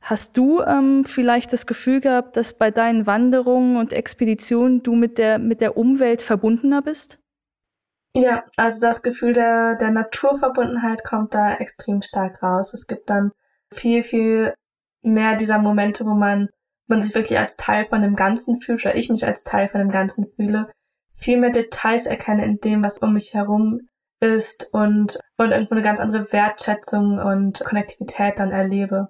Hast 0.00 0.38
du 0.38 0.62
ähm, 0.62 1.04
vielleicht 1.04 1.52
das 1.52 1.66
Gefühl 1.66 2.00
gehabt, 2.00 2.38
dass 2.38 2.54
bei 2.54 2.70
deinen 2.70 3.06
Wanderungen 3.06 3.76
und 3.76 3.92
Expeditionen 3.92 4.82
du 4.82 4.94
mit 4.94 5.18
der, 5.18 5.38
mit 5.38 5.60
der 5.60 5.76
Umwelt 5.76 6.22
verbundener 6.22 6.80
bist? 6.80 7.18
Ja, 8.16 8.44
also 8.56 8.80
das 8.80 9.02
Gefühl 9.02 9.34
der, 9.34 9.74
der 9.74 9.90
Naturverbundenheit 9.90 11.04
kommt 11.04 11.34
da 11.34 11.54
extrem 11.56 12.00
stark 12.00 12.42
raus. 12.42 12.72
Es 12.72 12.86
gibt 12.86 13.10
dann 13.10 13.30
viel, 13.70 14.02
viel 14.02 14.54
mehr 15.02 15.36
dieser 15.36 15.58
Momente, 15.58 16.06
wo 16.06 16.14
man, 16.14 16.48
man 16.86 17.02
sich 17.02 17.14
wirklich 17.14 17.38
als 17.38 17.56
Teil 17.56 17.84
von 17.84 18.00
dem 18.00 18.16
Ganzen 18.16 18.58
fühlt, 18.58 18.86
oder 18.86 18.96
ich 18.96 19.10
mich 19.10 19.26
als 19.26 19.44
Teil 19.44 19.68
von 19.68 19.80
dem 19.80 19.90
Ganzen 19.90 20.26
fühle, 20.34 20.70
viel 21.12 21.38
mehr 21.38 21.50
Details 21.50 22.06
erkenne 22.06 22.46
in 22.46 22.56
dem, 22.56 22.82
was 22.82 22.98
um 22.98 23.12
mich 23.12 23.34
herum 23.34 23.80
ist 24.20 24.70
und, 24.72 25.18
und 25.36 25.50
irgendwo 25.50 25.74
eine 25.74 25.82
ganz 25.82 26.00
andere 26.00 26.32
Wertschätzung 26.32 27.18
und 27.18 27.60
Konnektivität 27.60 28.38
dann 28.38 28.50
erlebe. 28.50 29.08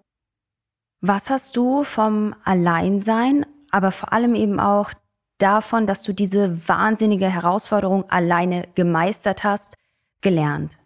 Was 1.00 1.30
hast 1.30 1.56
du 1.56 1.84
vom 1.84 2.34
Alleinsein, 2.42 3.46
aber 3.70 3.92
vor 3.92 4.12
allem 4.12 4.34
eben 4.34 4.58
auch 4.58 4.92
davon, 5.38 5.86
dass 5.86 6.02
du 6.02 6.12
diese 6.12 6.68
wahnsinnige 6.68 7.28
Herausforderung 7.28 8.08
alleine 8.10 8.68
gemeistert 8.74 9.44
hast, 9.44 9.74
gelernt? 10.22 10.78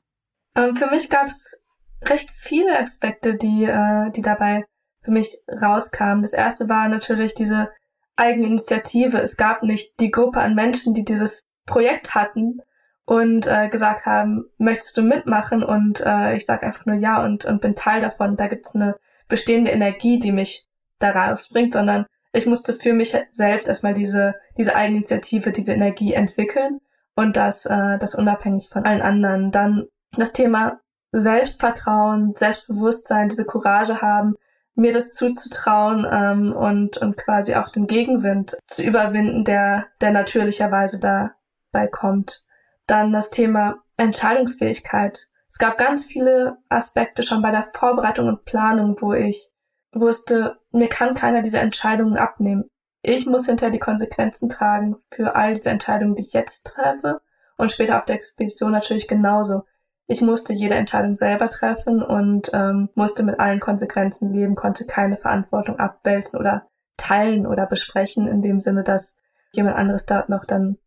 Ähm, 0.57 0.75
für 0.75 0.87
mich 0.87 1.09
gab 1.09 1.27
es 1.27 1.65
recht 2.03 2.31
viele 2.31 2.79
Aspekte, 2.79 3.37
die, 3.37 3.65
äh, 3.65 4.11
die 4.11 4.23
dabei 4.23 4.65
für 5.03 5.13
mich 5.13 5.39
rauskamen. 5.49 6.23
Das 6.23 6.33
erste 6.33 6.69
war 6.69 6.89
natürlich 6.89 7.35
diese 7.35 7.71
Eigeninitiative. 8.17 9.19
Es 9.21 9.37
gab 9.37 9.63
nicht 9.63 9.99
die 10.01 10.11
Gruppe 10.11 10.41
an 10.41 10.55
Menschen, 10.55 10.95
die 10.95 11.05
dieses 11.05 11.47
Projekt 11.67 12.15
hatten 12.15 12.61
und 13.05 13.47
äh, 13.47 13.69
gesagt 13.69 14.07
haben, 14.07 14.45
möchtest 14.59 14.97
du 14.97 15.03
mitmachen? 15.03 15.63
Und 15.63 16.01
äh, 16.01 16.37
ich 16.37 16.45
sage 16.47 16.67
einfach 16.67 16.87
nur 16.87 16.97
ja 16.97 17.25
und, 17.25 17.45
und 17.45 17.61
bin 17.61 17.75
Teil 17.75 18.01
davon. 18.01 18.37
Da 18.37 18.47
gibt 18.47 18.67
es 18.67 18.75
eine 18.75 18.97
bestehende 19.29 19.71
Energie, 19.71 20.19
die 20.19 20.33
mich 20.33 20.69
da 20.99 21.11
rausbringt, 21.11 21.73
sondern 21.73 22.07
ich 22.33 22.47
musste 22.47 22.75
für 22.75 22.93
mich 22.93 23.17
selbst 23.31 23.69
erstmal 23.69 23.95
diese, 23.95 24.35
diese 24.57 24.75
Eigeninitiative, 24.75 25.53
diese 25.53 25.73
Energie 25.73 26.13
entwickeln 26.13 26.81
und 27.17 27.37
das, 27.37 27.67
äh, 27.67 27.99
das 27.99 28.15
unabhängig 28.15 28.69
von 28.69 28.85
allen 28.85 29.03
anderen. 29.03 29.51
Dann 29.51 29.87
das 30.17 30.33
Thema 30.33 30.81
Selbstvertrauen, 31.13 32.35
Selbstbewusstsein, 32.35 33.29
diese 33.29 33.45
Courage 33.45 34.01
haben, 34.01 34.37
mir 34.75 34.93
das 34.93 35.11
zuzutrauen 35.11 36.07
ähm, 36.11 36.53
und, 36.53 36.99
und 36.99 37.17
quasi 37.17 37.55
auch 37.55 37.69
den 37.69 37.87
Gegenwind 37.87 38.57
zu 38.67 38.83
überwinden, 38.83 39.45
der, 39.45 39.87
der 40.01 40.13
natürlicherweise 40.13 41.01
dabei 41.01 41.89
kommt. 41.89 42.45
Dann 42.87 43.13
das 43.13 43.31
Thema 43.31 43.79
Entscheidungsfähigkeit. 43.97 45.27
Es 45.49 45.59
gab 45.59 45.79
ganz 45.79 46.07
viele 46.07 46.59
Aspekte 46.69 47.25
schon 47.25 47.43
bei 47.43 47.51
der 47.51 47.65
Vorbereitung 47.65 48.29
und 48.29 48.45
Planung, 48.45 48.97
wo 49.01 49.13
ich 49.13 49.51
wusste, 49.93 50.59
mir 50.73 50.89
kann 50.89 51.15
keiner 51.15 51.43
diese 51.43 51.59
Entscheidungen 51.59 52.17
abnehmen. 52.17 52.71
Ich 53.03 53.27
muss 53.27 53.47
hinterher 53.47 53.73
die 53.73 53.79
Konsequenzen 53.79 54.49
tragen 54.49 54.97
für 55.11 55.35
all 55.35 55.55
diese 55.55 55.71
Entscheidungen, 55.71 56.17
die 56.17 56.23
ich 56.23 56.33
jetzt 56.33 56.67
treffe 56.67 57.21
und 57.57 57.73
später 57.73 57.99
auf 57.99 58.05
der 58.05 58.17
Expedition 58.17 58.73
natürlich 58.73 59.09
genauso. 59.09 59.65
ich 60.07 60.23
musste 60.23 60.53
jede 60.53 60.75
Entscheidung 60.75 61.15
selber 61.15 61.49
treffen 61.49 62.03
und 62.03 62.51
ähm, 62.53 62.89
musste 62.97 63.23
mit 63.23 63.39
allen 63.39 63.61
Konsequenzen 63.61 64.33
leben, 64.33 64.57
konnte 64.57 64.85
keine 64.85 65.17
Verantwortung 65.17 65.79
abwälzen 65.79 66.37
oder 66.41 66.67
teilen 66.97 67.47
oder 67.47 67.67
besprechen, 67.67 68.27
in 68.27 68.43
dem 68.43 68.59
Sinne, 68.59 68.83
dass 68.83 69.19
jemand 69.53 69.77
anderes 69.77 70.07
dort 70.07 70.29
noch 70.29 70.45
dann 70.45 70.79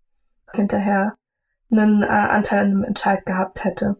hinterher 0.51 1.15
einen 1.71 2.03
äh, 2.03 2.07
Anteil 2.07 2.65
an 2.65 2.71
einem 2.71 2.83
Entscheid 2.83 3.25
gehabt 3.25 3.63
hätte. 3.63 3.95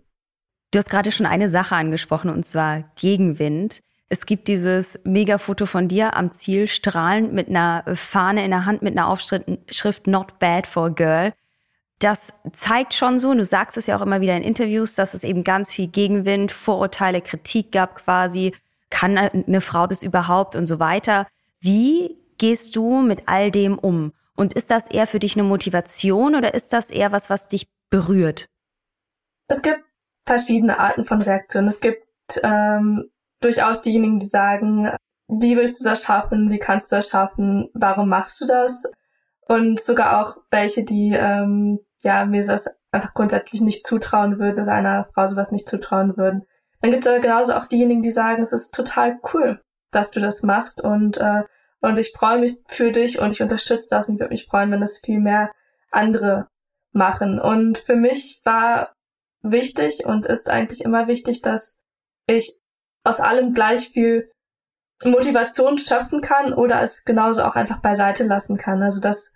Du 0.71 0.79
hast 0.79 0.89
gerade 0.89 1.11
schon 1.11 1.25
eine 1.25 1.49
Sache 1.49 1.75
angesprochen, 1.75 2.29
und 2.29 2.45
zwar 2.45 2.83
Gegenwind. 2.95 3.81
Es 4.13 4.27
gibt 4.27 4.47
dieses 4.47 4.99
Megafoto 5.05 5.65
von 5.65 5.87
dir 5.87 6.15
am 6.15 6.31
Ziel, 6.31 6.67
strahlend 6.67 7.33
mit 7.33 7.49
einer 7.49 7.83
Fahne 7.95 8.45
in 8.45 8.51
der 8.51 8.67
Hand, 8.67 8.83
mit 8.83 8.95
einer 8.95 9.07
Aufschrift 9.07 10.05
Not 10.05 10.37
Bad 10.37 10.67
for 10.67 10.85
a 10.85 10.89
Girl. 10.89 11.33
Das 11.97 12.31
zeigt 12.51 12.93
schon 12.93 13.17
so, 13.17 13.31
und 13.31 13.39
du 13.39 13.43
sagst 13.43 13.75
es 13.75 13.87
ja 13.87 13.97
auch 13.97 14.03
immer 14.03 14.21
wieder 14.21 14.37
in 14.37 14.43
Interviews, 14.43 14.93
dass 14.93 15.15
es 15.15 15.23
eben 15.23 15.43
ganz 15.43 15.71
viel 15.71 15.87
Gegenwind, 15.87 16.51
Vorurteile, 16.51 17.21
Kritik 17.21 17.71
gab 17.71 17.95
quasi. 17.95 18.53
Kann 18.91 19.17
eine 19.17 19.61
Frau 19.61 19.87
das 19.87 20.03
überhaupt 20.03 20.55
und 20.55 20.67
so 20.67 20.79
weiter? 20.79 21.25
Wie 21.59 22.15
gehst 22.37 22.75
du 22.75 23.01
mit 23.01 23.23
all 23.25 23.49
dem 23.49 23.79
um? 23.79 24.13
Und 24.35 24.53
ist 24.53 24.69
das 24.69 24.91
eher 24.91 25.07
für 25.07 25.17
dich 25.17 25.35
eine 25.35 25.43
Motivation 25.43 26.35
oder 26.35 26.53
ist 26.53 26.71
das 26.71 26.91
eher 26.91 27.11
was, 27.11 27.31
was 27.31 27.47
dich 27.47 27.67
berührt? 27.89 28.47
Es 29.47 29.63
gibt 29.63 29.81
verschiedene 30.23 30.77
Arten 30.77 31.03
von 31.03 31.19
Reaktionen. 31.19 31.69
Es 31.69 31.79
gibt 31.79 32.05
ähm, 32.43 33.09
durchaus 33.43 33.81
diejenigen, 33.81 34.19
die 34.19 34.25
sagen, 34.25 34.89
wie 35.27 35.57
willst 35.57 35.79
du 35.79 35.83
das 35.83 36.03
schaffen? 36.03 36.49
Wie 36.49 36.59
kannst 36.59 36.91
du 36.91 36.97
das 36.97 37.09
schaffen? 37.09 37.69
Warum 37.73 38.09
machst 38.09 38.41
du 38.41 38.45
das? 38.45 38.83
Und 39.47 39.79
sogar 39.79 40.21
auch 40.21 40.37
welche, 40.51 40.83
die 40.83 41.13
ähm, 41.13 41.79
ja 42.01 42.25
mir 42.25 42.43
das 42.43 42.67
einfach 42.91 43.13
grundsätzlich 43.13 43.61
nicht 43.61 43.85
zutrauen 43.85 44.39
würden 44.39 44.63
oder 44.63 44.73
einer 44.73 45.05
Frau 45.13 45.27
sowas 45.27 45.51
nicht 45.51 45.67
zutrauen 45.67 46.15
würden. 46.17 46.43
Dann 46.81 46.91
gibt 46.91 47.05
es 47.05 47.11
aber 47.11 47.19
genauso 47.19 47.53
auch 47.53 47.67
diejenigen, 47.67 48.03
die 48.03 48.11
sagen, 48.11 48.41
es 48.41 48.53
ist 48.53 48.73
total 48.73 49.19
cool, 49.33 49.61
dass 49.91 50.11
du 50.11 50.19
das 50.19 50.43
machst 50.43 50.83
und 50.83 51.17
äh, 51.17 51.43
und 51.83 51.97
ich 51.97 52.13
freue 52.13 52.39
mich 52.39 52.61
für 52.67 52.91
dich 52.91 53.19
und 53.19 53.31
ich 53.31 53.41
unterstütze 53.41 53.87
das 53.89 54.07
und 54.07 54.17
würde 54.17 54.31
mich 54.31 54.45
freuen, 54.45 54.71
wenn 54.71 54.79
das 54.79 54.99
viel 54.99 55.19
mehr 55.19 55.51
andere 55.91 56.47
machen. 56.93 57.41
Und 57.41 57.77
für 57.77 57.97
mich 57.97 58.39
war 58.45 58.95
wichtig 59.41 60.05
und 60.05 60.25
ist 60.25 60.49
eigentlich 60.49 60.85
immer 60.85 61.09
wichtig, 61.09 61.41
dass 61.41 61.83
ich 62.25 62.57
aus 63.03 63.19
allem 63.19 63.53
gleich 63.53 63.89
viel 63.89 64.31
Motivation 65.03 65.77
schöpfen 65.77 66.21
kann 66.21 66.53
oder 66.53 66.81
es 66.81 67.03
genauso 67.03 67.43
auch 67.43 67.55
einfach 67.55 67.81
beiseite 67.81 68.23
lassen 68.23 68.57
kann. 68.57 68.81
Also 68.81 69.01
dass 69.01 69.33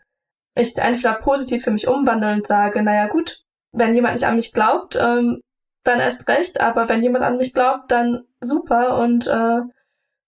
ich 0.56 0.70
es 0.70 0.78
entweder 0.78 1.14
positiv 1.14 1.64
für 1.64 1.72
mich 1.72 1.88
umwandle 1.88 2.34
und 2.34 2.48
sage, 2.48 2.82
naja 2.82 3.08
gut, 3.08 3.44
wenn 3.72 3.94
jemand 3.94 4.16
nicht 4.16 4.26
an 4.26 4.36
mich 4.36 4.54
glaubt, 4.54 4.96
ähm, 4.96 5.42
dann 5.84 6.00
erst 6.00 6.28
recht, 6.28 6.60
aber 6.60 6.90
wenn 6.90 7.04
jemand 7.04 7.24
an 7.24 7.38
mich 7.38 7.54
glaubt, 7.54 7.92
dann 7.92 8.26
super 8.42 8.98
und 8.98 9.28
äh, 9.28 9.62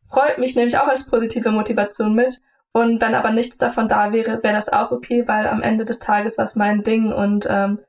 freut 0.08 0.38
mich 0.38 0.56
nämlich 0.56 0.78
auch 0.78 0.88
als 0.88 1.06
positive 1.06 1.52
Motivation 1.52 2.13
mit. 2.13 2.39
Und 2.71 3.02
wenn 3.02 3.15
aber 3.15 3.32
nichts 3.32 3.58
davon 3.58 3.88
da 3.88 4.13
wäre, 4.13 4.43
wäre 4.43 4.54
das 4.54 4.71
auch 4.71 4.91
okay, 4.91 5.28
weil 5.28 5.47
am 5.47 5.62
Ende 5.62 5.86
des 5.86 5.99
Tages 5.99 6.38
war 6.38 6.45
es 6.45 6.56
mein 6.56 6.84
Ding 6.84 7.12
und 7.12 7.47
ähm, 7.49 7.80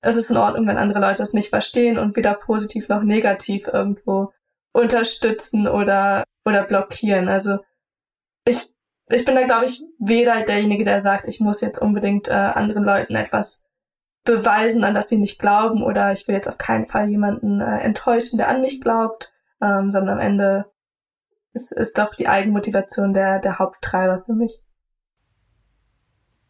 es 0.00 0.16
ist 0.16 0.30
in 0.30 0.36
Ordnung, 0.36 0.66
wenn 0.66 0.76
andere 0.78 1.00
Leute 1.00 1.22
es 1.22 1.32
nicht 1.32 1.50
verstehen 1.50 1.98
und 1.98 2.16
weder 2.16 2.34
positiv 2.34 2.88
noch 2.88 3.02
negativ 3.02 3.68
irgendwo 3.68 4.32
unterstützen 4.76 5.66
oder, 5.66 6.24
oder 6.44 6.64
blockieren. 6.64 7.28
Also 7.28 7.58
ich, 8.44 8.74
ich 9.08 9.24
bin 9.24 9.34
da, 9.34 9.44
glaube 9.44 9.64
ich, 9.64 9.82
weder 9.98 10.42
derjenige, 10.42 10.84
der 10.84 11.00
sagt, 11.00 11.28
ich 11.28 11.40
muss 11.40 11.62
jetzt 11.62 11.80
unbedingt 11.80 12.28
äh, 12.28 12.32
anderen 12.32 12.84
Leuten 12.84 13.16
etwas 13.16 13.64
beweisen, 14.24 14.84
an 14.84 14.94
das 14.94 15.08
sie 15.08 15.16
nicht 15.16 15.38
glauben, 15.38 15.82
oder 15.82 16.12
ich 16.12 16.28
will 16.28 16.34
jetzt 16.34 16.48
auf 16.48 16.58
keinen 16.58 16.86
Fall 16.86 17.08
jemanden 17.08 17.60
äh, 17.60 17.78
enttäuschen, 17.78 18.36
der 18.36 18.48
an 18.48 18.60
mich 18.60 18.80
glaubt, 18.80 19.32
ähm, 19.62 19.90
sondern 19.90 20.18
am 20.18 20.20
Ende 20.20 20.66
ist, 21.54 21.72
ist 21.72 21.96
doch 21.96 22.14
die 22.14 22.28
Eigenmotivation 22.28 23.14
der, 23.14 23.38
der 23.38 23.58
Haupttreiber 23.58 24.20
für 24.20 24.34
mich. 24.34 24.60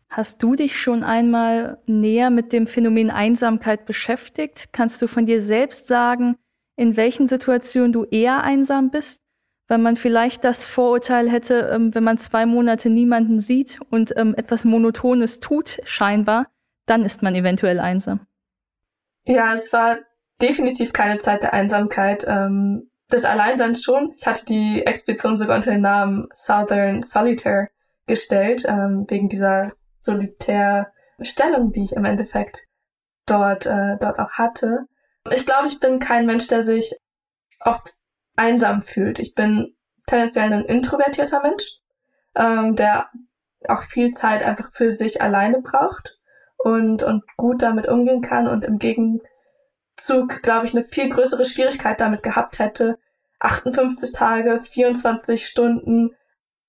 Hast 0.09 0.43
du 0.43 0.57
dich 0.57 0.81
schon 0.81 1.05
einmal 1.05 1.79
näher 1.87 2.31
mit 2.31 2.53
dem 2.53 2.67
Phänomen 2.67 3.11
Einsamkeit 3.11 3.87
beschäftigt? 3.87 4.71
Kannst 4.73 5.01
du 5.03 5.07
von 5.07 5.27
dir 5.27 5.41
selbst 5.41 5.87
sagen, 5.87 6.37
in 6.77 6.97
welchen 6.97 7.27
Situationen 7.27 7.93
du 7.93 8.05
eher 8.05 8.43
einsam 8.43 8.91
bist? 8.91 9.21
Weil 9.69 9.79
man 9.79 9.97
vielleicht 9.97 10.45
das 10.45 10.65
Vorurteil 10.65 11.29
hätte, 11.29 11.71
ähm, 11.73 11.95
wenn 11.95 12.05
man 12.05 12.19
zwei 12.19 12.47
Monate 12.47 12.89
niemanden 12.89 13.41
sieht 13.41 13.81
und 13.91 14.17
ähm, 14.17 14.35
etwas 14.37 14.65
Monotones 14.65 15.41
tut, 15.41 15.81
scheinbar, 15.85 16.47
dann 16.87 17.05
ist 17.05 17.23
man 17.23 17.35
eventuell 17.35 17.81
einsam. 17.81 18.27
Ja, 19.25 19.55
es 19.55 19.73
war 19.73 19.99
definitiv 20.41 20.93
keine 20.93 21.19
Zeit 21.19 21.43
der 21.43 21.53
Einsamkeit. 21.53 22.25
Ähm, 22.29 22.91
des 23.11 23.25
Alleinseins 23.25 23.83
schon. 23.83 24.15
Ich 24.17 24.27
hatte 24.27 24.45
die 24.47 24.85
Expedition 24.85 25.37
sogar 25.37 25.57
unter 25.57 25.71
dem 25.71 25.83
Namen 25.83 26.27
Southern 26.33 27.03
Solitaire 27.03 27.69
gestellt, 28.07 28.65
wegen 28.65 29.29
dieser 29.29 29.73
Solitärstellung, 30.01 31.73
die 31.73 31.85
ich 31.85 31.93
im 31.93 32.05
Endeffekt 32.05 32.67
dort, 33.27 33.67
äh, 33.67 33.97
dort 34.01 34.19
auch 34.19 34.33
hatte. 34.33 34.87
Ich 35.33 35.47
glaube, 35.47 35.67
ich 35.67 35.81
bin 35.81 35.99
kein 35.99 36.27
Mensch, 36.27 36.47
der 36.49 36.63
sich 36.63 36.95
oft 37.61 37.95
einsam 38.37 38.83
fühlt. 38.83 39.19
Ich 39.19 39.35
bin 39.35 39.77
tendenziell 40.07 40.53
ein 40.53 40.65
introvertierter 40.65 41.43
Mensch, 41.43 41.65
ähm, 42.35 42.77
der 42.77 43.11
auch 43.69 43.83
viel 43.83 44.13
Zeit 44.13 44.43
einfach 44.43 44.71
für 44.73 44.91
sich 44.91 45.21
alleine 45.23 45.61
braucht 45.61 46.19
und, 46.59 47.03
und 47.03 47.25
gut 47.37 47.63
damit 47.63 47.89
umgehen 47.89 48.23
kann 48.23 48.47
und 48.47 48.65
im 48.65 48.79
Gegenzug, 48.79 50.43
glaube 50.43 50.67
ich, 50.67 50.75
eine 50.75 50.85
viel 50.85 51.09
größere 51.09 51.45
Schwierigkeit 51.45 52.01
damit 52.01 52.23
gehabt 52.23 52.59
hätte, 52.59 52.99
58 53.41 54.13
Tage, 54.13 54.61
24 54.61 55.47
Stunden 55.47 56.17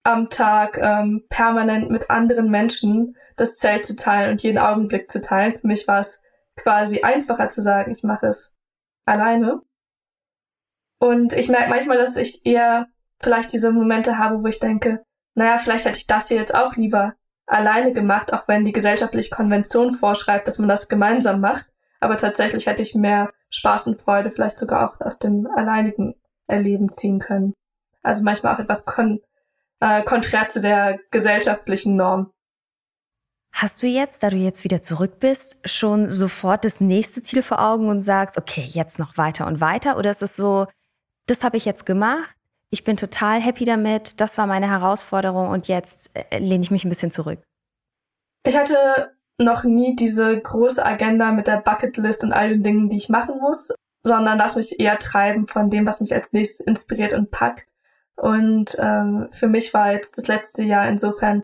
am 0.03 0.29
Tag 0.29 0.77
ähm, 0.77 1.25
permanent 1.29 1.89
mit 1.89 2.09
anderen 2.09 2.49
Menschen 2.49 3.17
das 3.35 3.55
Zelt 3.55 3.85
zu 3.85 3.95
teilen 3.95 4.31
und 4.31 4.43
jeden 4.43 4.57
Augenblick 4.57 5.11
zu 5.11 5.21
teilen. 5.21 5.59
Für 5.59 5.67
mich 5.67 5.87
war 5.87 5.99
es 5.99 6.21
quasi 6.57 7.01
einfacher 7.01 7.49
zu 7.49 7.61
sagen, 7.61 7.91
ich 7.91 8.03
mache 8.03 8.27
es 8.27 8.55
alleine. 9.05 9.61
Und 10.99 11.33
ich 11.33 11.47
merke 11.47 11.69
manchmal, 11.69 11.97
dass 11.97 12.17
ich 12.17 12.45
eher 12.45 12.87
vielleicht 13.19 13.53
diese 13.53 13.71
Momente 13.71 14.17
habe, 14.17 14.43
wo 14.43 14.47
ich 14.47 14.59
denke, 14.59 15.03
naja, 15.35 15.57
vielleicht 15.59 15.85
hätte 15.85 15.99
ich 15.99 16.07
das 16.07 16.27
hier 16.27 16.37
jetzt 16.37 16.55
auch 16.55 16.75
lieber 16.75 17.13
alleine 17.45 17.93
gemacht, 17.93 18.33
auch 18.33 18.47
wenn 18.47 18.65
die 18.65 18.71
gesellschaftliche 18.71 19.29
Konvention 19.29 19.93
vorschreibt, 19.93 20.47
dass 20.47 20.57
man 20.57 20.67
das 20.67 20.89
gemeinsam 20.89 21.39
macht. 21.39 21.65
Aber 21.99 22.17
tatsächlich 22.17 22.67
hätte 22.67 22.81
ich 22.81 22.95
mehr 22.95 23.31
Spaß 23.49 23.87
und 23.87 24.01
Freude 24.01 24.29
vielleicht 24.31 24.59
sogar 24.59 24.89
auch 24.89 24.99
aus 24.99 25.19
dem 25.19 25.47
alleinigen 25.55 26.15
Erleben 26.47 26.91
ziehen 26.93 27.19
können. 27.19 27.53
Also 28.03 28.23
manchmal 28.23 28.53
auch 28.53 28.59
etwas 28.59 28.85
kon 28.85 29.21
äh, 29.79 30.03
konträr 30.03 30.47
zu 30.47 30.59
der 30.59 30.99
gesellschaftlichen 31.11 31.95
Norm. 31.95 32.31
Hast 33.59 33.81
du 33.81 33.87
jetzt, 33.87 34.21
da 34.21 34.29
du 34.29 34.37
jetzt 34.37 34.63
wieder 34.63 34.83
zurück 34.83 35.19
bist, 35.19 35.57
schon 35.65 36.11
sofort 36.11 36.63
das 36.63 36.79
nächste 36.79 37.23
Ziel 37.23 37.41
vor 37.41 37.59
Augen 37.59 37.89
und 37.89 38.03
sagst, 38.03 38.37
okay, 38.37 38.61
jetzt 38.61 38.99
noch 38.99 39.17
weiter 39.17 39.47
und 39.47 39.59
weiter? 39.59 39.97
Oder 39.97 40.11
ist 40.11 40.21
es 40.21 40.35
so, 40.35 40.67
das 41.25 41.43
habe 41.43 41.57
ich 41.57 41.65
jetzt 41.65 41.83
gemacht, 41.83 42.35
ich 42.69 42.83
bin 42.83 42.97
total 42.97 43.41
happy 43.41 43.65
damit, 43.65 44.21
das 44.21 44.37
war 44.37 44.45
meine 44.45 44.69
Herausforderung 44.69 45.49
und 45.49 45.67
jetzt 45.67 46.11
äh, 46.13 46.37
lehne 46.37 46.63
ich 46.63 46.69
mich 46.69 46.85
ein 46.85 46.89
bisschen 46.89 47.09
zurück? 47.09 47.39
Ich 48.45 48.55
hatte 48.55 49.15
noch 49.39 49.63
nie 49.63 49.95
diese 49.95 50.37
große 50.37 50.85
Agenda 50.85 51.31
mit 51.31 51.47
der 51.47 51.57
Bucketlist 51.57 52.23
und 52.23 52.33
all 52.33 52.49
den 52.49 52.61
Dingen, 52.61 52.89
die 52.91 52.97
ich 52.97 53.09
machen 53.09 53.39
muss, 53.39 53.73
sondern 54.03 54.37
lass 54.37 54.55
mich 54.55 54.79
eher 54.79 54.99
treiben 54.99 55.47
von 55.47 55.71
dem, 55.71 55.87
was 55.87 55.99
mich 55.99 56.13
als 56.13 56.31
nächstes 56.31 56.59
inspiriert 56.59 57.13
und 57.13 57.31
packt. 57.31 57.67
Und 58.17 58.77
ähm, 58.77 59.29
für 59.31 59.47
mich 59.47 59.73
war 59.73 59.93
jetzt 59.93 60.19
das 60.19 60.27
letzte 60.27 60.61
Jahr 60.61 60.87
insofern 60.87 61.41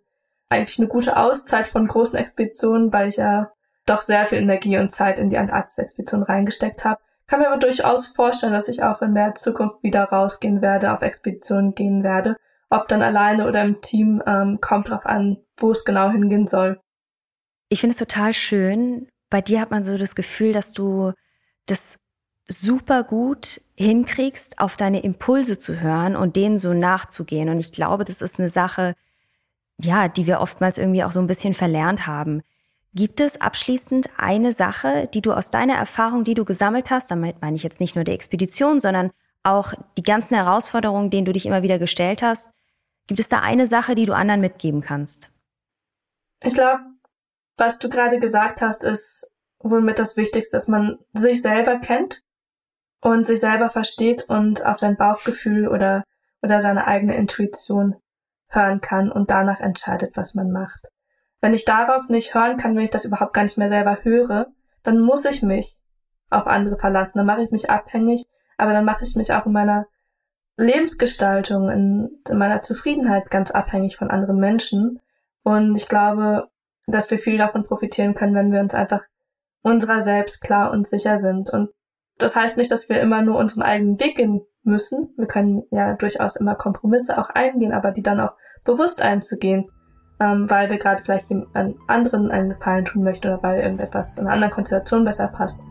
eigentlich 0.53 0.79
eine 0.79 0.87
gute 0.87 1.17
Auszeit 1.17 1.67
von 1.67 1.87
großen 1.87 2.17
Expeditionen, 2.17 2.93
weil 2.93 3.09
ich 3.09 3.17
ja 3.17 3.51
doch 3.85 4.01
sehr 4.01 4.25
viel 4.25 4.37
Energie 4.37 4.77
und 4.77 4.91
Zeit 4.91 5.19
in 5.19 5.29
die 5.29 5.37
Antarktis-Expedition 5.37 6.23
reingesteckt 6.23 6.85
habe. 6.85 7.01
Kann 7.27 7.39
mir 7.39 7.47
aber 7.49 7.59
durchaus 7.59 8.07
vorstellen, 8.07 8.53
dass 8.53 8.67
ich 8.67 8.83
auch 8.83 9.01
in 9.01 9.15
der 9.15 9.35
Zukunft 9.35 9.81
wieder 9.81 10.03
rausgehen 10.03 10.61
werde, 10.61 10.93
auf 10.93 11.01
Expeditionen 11.01 11.73
gehen 11.73 12.03
werde. 12.03 12.35
Ob 12.69 12.87
dann 12.87 13.01
alleine 13.01 13.47
oder 13.47 13.61
im 13.61 13.81
Team, 13.81 14.21
ähm, 14.25 14.59
kommt 14.61 14.89
drauf 14.89 15.05
an, 15.05 15.37
wo 15.57 15.71
es 15.71 15.85
genau 15.85 16.09
hingehen 16.09 16.47
soll. 16.47 16.79
Ich 17.69 17.81
finde 17.81 17.93
es 17.93 17.99
total 17.99 18.33
schön. 18.33 19.07
Bei 19.29 19.41
dir 19.41 19.61
hat 19.61 19.71
man 19.71 19.83
so 19.83 19.97
das 19.97 20.15
Gefühl, 20.15 20.53
dass 20.53 20.73
du 20.73 21.13
das 21.65 21.97
super 22.47 23.03
gut 23.03 23.61
hinkriegst, 23.75 24.59
auf 24.59 24.75
deine 24.75 25.01
Impulse 25.01 25.57
zu 25.57 25.79
hören 25.79 26.15
und 26.15 26.35
denen 26.35 26.57
so 26.57 26.73
nachzugehen. 26.73 27.49
Und 27.49 27.59
ich 27.59 27.71
glaube, 27.71 28.05
das 28.05 28.21
ist 28.21 28.39
eine 28.39 28.49
Sache, 28.49 28.95
ja, 29.77 30.07
die 30.07 30.27
wir 30.27 30.39
oftmals 30.39 30.77
irgendwie 30.77 31.03
auch 31.03 31.11
so 31.11 31.19
ein 31.19 31.27
bisschen 31.27 31.53
verlernt 31.53 32.07
haben. 32.07 32.41
Gibt 32.93 33.19
es 33.19 33.41
abschließend 33.41 34.09
eine 34.17 34.51
Sache, 34.51 35.09
die 35.13 35.21
du 35.21 35.33
aus 35.33 35.49
deiner 35.49 35.75
Erfahrung, 35.75 36.23
die 36.23 36.35
du 36.35 36.45
gesammelt 36.45 36.91
hast, 36.91 37.09
damit 37.09 37.41
meine 37.41 37.55
ich 37.55 37.63
jetzt 37.63 37.79
nicht 37.79 37.95
nur 37.95 38.03
die 38.03 38.11
Expedition, 38.11 38.79
sondern 38.79 39.11
auch 39.41 39.73
die 39.97 40.03
ganzen 40.03 40.35
Herausforderungen, 40.35 41.09
denen 41.09 41.25
du 41.25 41.33
dich 41.33 41.45
immer 41.45 41.63
wieder 41.63 41.79
gestellt 41.79 42.21
hast, 42.21 42.53
gibt 43.07 43.19
es 43.19 43.29
da 43.29 43.39
eine 43.39 43.67
Sache, 43.67 43.95
die 43.95 44.05
du 44.05 44.13
anderen 44.15 44.41
mitgeben 44.41 44.81
kannst? 44.81 45.29
Ich 46.41 46.53
glaube, 46.53 46.83
was 47.57 47.79
du 47.79 47.89
gerade 47.89 48.19
gesagt 48.19 48.61
hast, 48.61 48.83
ist 48.83 49.31
wohl 49.59 49.81
mit 49.81 49.99
das 49.99 50.15
Wichtigste, 50.17 50.57
dass 50.57 50.67
man 50.67 50.99
sich 51.13 51.41
selber 51.41 51.77
kennt 51.79 52.21
und 53.01 53.25
sich 53.25 53.39
selber 53.39 53.69
versteht 53.69 54.23
und 54.29 54.65
auf 54.65 54.79
sein 54.79 54.97
Bauchgefühl 54.97 55.67
oder, 55.67 56.03
oder 56.41 56.61
seine 56.61 56.85
eigene 56.87 57.15
Intuition 57.15 57.95
hören 58.55 58.81
kann 58.81 59.11
und 59.11 59.29
danach 59.29 59.59
entscheidet, 59.59 60.17
was 60.17 60.35
man 60.35 60.51
macht. 60.51 60.87
Wenn 61.41 61.53
ich 61.53 61.65
darauf 61.65 62.09
nicht 62.09 62.33
hören 62.33 62.57
kann, 62.57 62.75
wenn 62.75 62.85
ich 62.85 62.91
das 62.91 63.05
überhaupt 63.05 63.33
gar 63.33 63.43
nicht 63.43 63.57
mehr 63.57 63.69
selber 63.69 63.99
höre, 64.03 64.47
dann 64.83 64.99
muss 64.99 65.25
ich 65.25 65.41
mich 65.41 65.77
auf 66.29 66.47
andere 66.47 66.77
verlassen. 66.77 67.17
Dann 67.17 67.27
mache 67.27 67.43
ich 67.43 67.51
mich 67.51 67.69
abhängig, 67.69 68.23
aber 68.57 68.73
dann 68.73 68.85
mache 68.85 69.03
ich 69.03 69.15
mich 69.15 69.33
auch 69.33 69.45
in 69.45 69.51
meiner 69.51 69.87
Lebensgestaltung, 70.57 71.69
in, 71.69 72.21
in 72.29 72.37
meiner 72.37 72.61
Zufriedenheit 72.61 73.29
ganz 73.29 73.51
abhängig 73.51 73.97
von 73.97 74.09
anderen 74.09 74.37
Menschen. 74.37 75.01
Und 75.43 75.75
ich 75.75 75.87
glaube, 75.87 76.47
dass 76.87 77.11
wir 77.11 77.19
viel 77.19 77.37
davon 77.37 77.63
profitieren 77.63 78.13
können, 78.15 78.35
wenn 78.35 78.51
wir 78.51 78.59
uns 78.59 78.73
einfach 78.73 79.05
unserer 79.61 80.01
selbst 80.01 80.41
klar 80.41 80.71
und 80.71 80.87
sicher 80.87 81.17
sind. 81.17 81.49
Und 81.49 81.69
das 82.17 82.35
heißt 82.35 82.57
nicht, 82.57 82.71
dass 82.71 82.89
wir 82.89 83.01
immer 83.01 83.21
nur 83.21 83.37
unseren 83.37 83.63
eigenen 83.63 83.99
Weg 83.99 84.15
gehen 84.15 84.45
müssen. 84.63 85.13
Wir 85.17 85.27
können 85.27 85.63
ja 85.71 85.93
durchaus 85.93 86.35
immer 86.35 86.55
Kompromisse 86.55 87.17
auch 87.17 87.29
eingehen, 87.29 87.73
aber 87.73 87.91
die 87.91 88.03
dann 88.03 88.19
auch 88.19 88.35
bewusst 88.63 89.01
einzugehen, 89.01 89.69
ähm, 90.19 90.49
weil 90.49 90.69
wir 90.69 90.77
gerade 90.77 91.01
vielleicht 91.01 91.29
dem 91.29 91.47
anderen 91.87 92.31
einen 92.31 92.49
Gefallen 92.51 92.85
tun 92.85 93.03
möchten 93.03 93.27
oder 93.27 93.43
weil 93.43 93.61
irgendetwas 93.61 94.17
in 94.17 94.25
einer 94.25 94.33
anderen 94.33 94.53
Konstellation 94.53 95.05
besser 95.05 95.27
passt. 95.27 95.61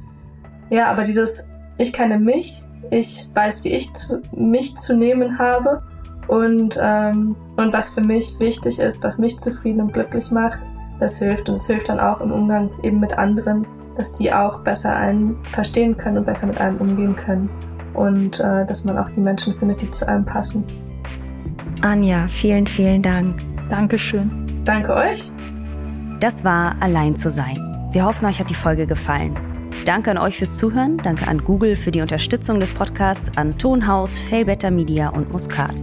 Ja, 0.70 0.90
aber 0.90 1.02
dieses 1.02 1.48
Ich 1.78 1.92
kenne 1.92 2.18
mich, 2.18 2.62
ich 2.90 3.28
weiß, 3.34 3.64
wie 3.64 3.70
ich 3.70 3.92
zu, 3.94 4.20
mich 4.32 4.76
zu 4.76 4.96
nehmen 4.96 5.38
habe 5.38 5.82
und, 6.28 6.78
ähm, 6.80 7.34
und 7.56 7.72
was 7.72 7.90
für 7.90 8.00
mich 8.00 8.38
wichtig 8.40 8.78
ist, 8.78 9.02
was 9.02 9.18
mich 9.18 9.38
zufrieden 9.38 9.80
und 9.80 9.92
glücklich 9.92 10.30
macht, 10.30 10.60
das 11.00 11.18
hilft. 11.18 11.48
Und 11.48 11.56
es 11.56 11.66
hilft 11.66 11.88
dann 11.88 12.00
auch 12.00 12.20
im 12.20 12.32
Umgang 12.32 12.70
eben 12.82 13.00
mit 13.00 13.16
anderen, 13.18 13.66
dass 13.96 14.12
die 14.12 14.32
auch 14.32 14.60
besser 14.60 14.94
einen 14.94 15.36
verstehen 15.46 15.96
können 15.96 16.18
und 16.18 16.26
besser 16.26 16.46
mit 16.46 16.58
einem 16.58 16.78
umgehen 16.78 17.16
können. 17.16 17.50
Und 17.94 18.40
äh, 18.40 18.66
dass 18.66 18.84
man 18.84 18.98
auch 18.98 19.10
die 19.10 19.20
Menschen 19.20 19.54
findet, 19.54 19.82
die 19.82 19.90
zu 19.90 20.06
einem 20.08 20.24
passen. 20.24 20.64
Anja, 21.82 22.28
vielen, 22.28 22.66
vielen 22.66 23.02
Dank. 23.02 23.42
Dankeschön. 23.68 24.62
Danke 24.64 24.94
euch. 24.94 25.30
Das 26.20 26.44
war 26.44 26.76
Allein 26.80 27.16
zu 27.16 27.30
sein. 27.30 27.58
Wir 27.92 28.04
hoffen, 28.04 28.26
euch 28.26 28.38
hat 28.38 28.48
die 28.48 28.54
Folge 28.54 28.86
gefallen. 28.86 29.36
Danke 29.84 30.12
an 30.12 30.18
euch 30.18 30.38
fürs 30.38 30.56
Zuhören, 30.56 30.98
danke 30.98 31.26
an 31.26 31.42
Google 31.42 31.74
für 31.74 31.90
die 31.90 32.00
Unterstützung 32.00 32.60
des 32.60 32.72
Podcasts, 32.72 33.30
an 33.36 33.58
Tonhaus, 33.58 34.16
Failbetter 34.30 34.70
Media 34.70 35.08
und 35.08 35.32
Muscat. 35.32 35.74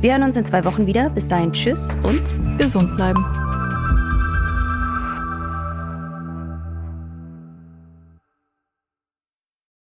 Wir 0.00 0.12
hören 0.12 0.22
uns 0.22 0.36
in 0.36 0.44
zwei 0.44 0.64
Wochen 0.64 0.86
wieder. 0.86 1.10
Bis 1.10 1.28
dahin, 1.28 1.52
tschüss 1.52 1.96
und 2.02 2.22
gesund 2.58 2.94
bleiben. 2.96 3.39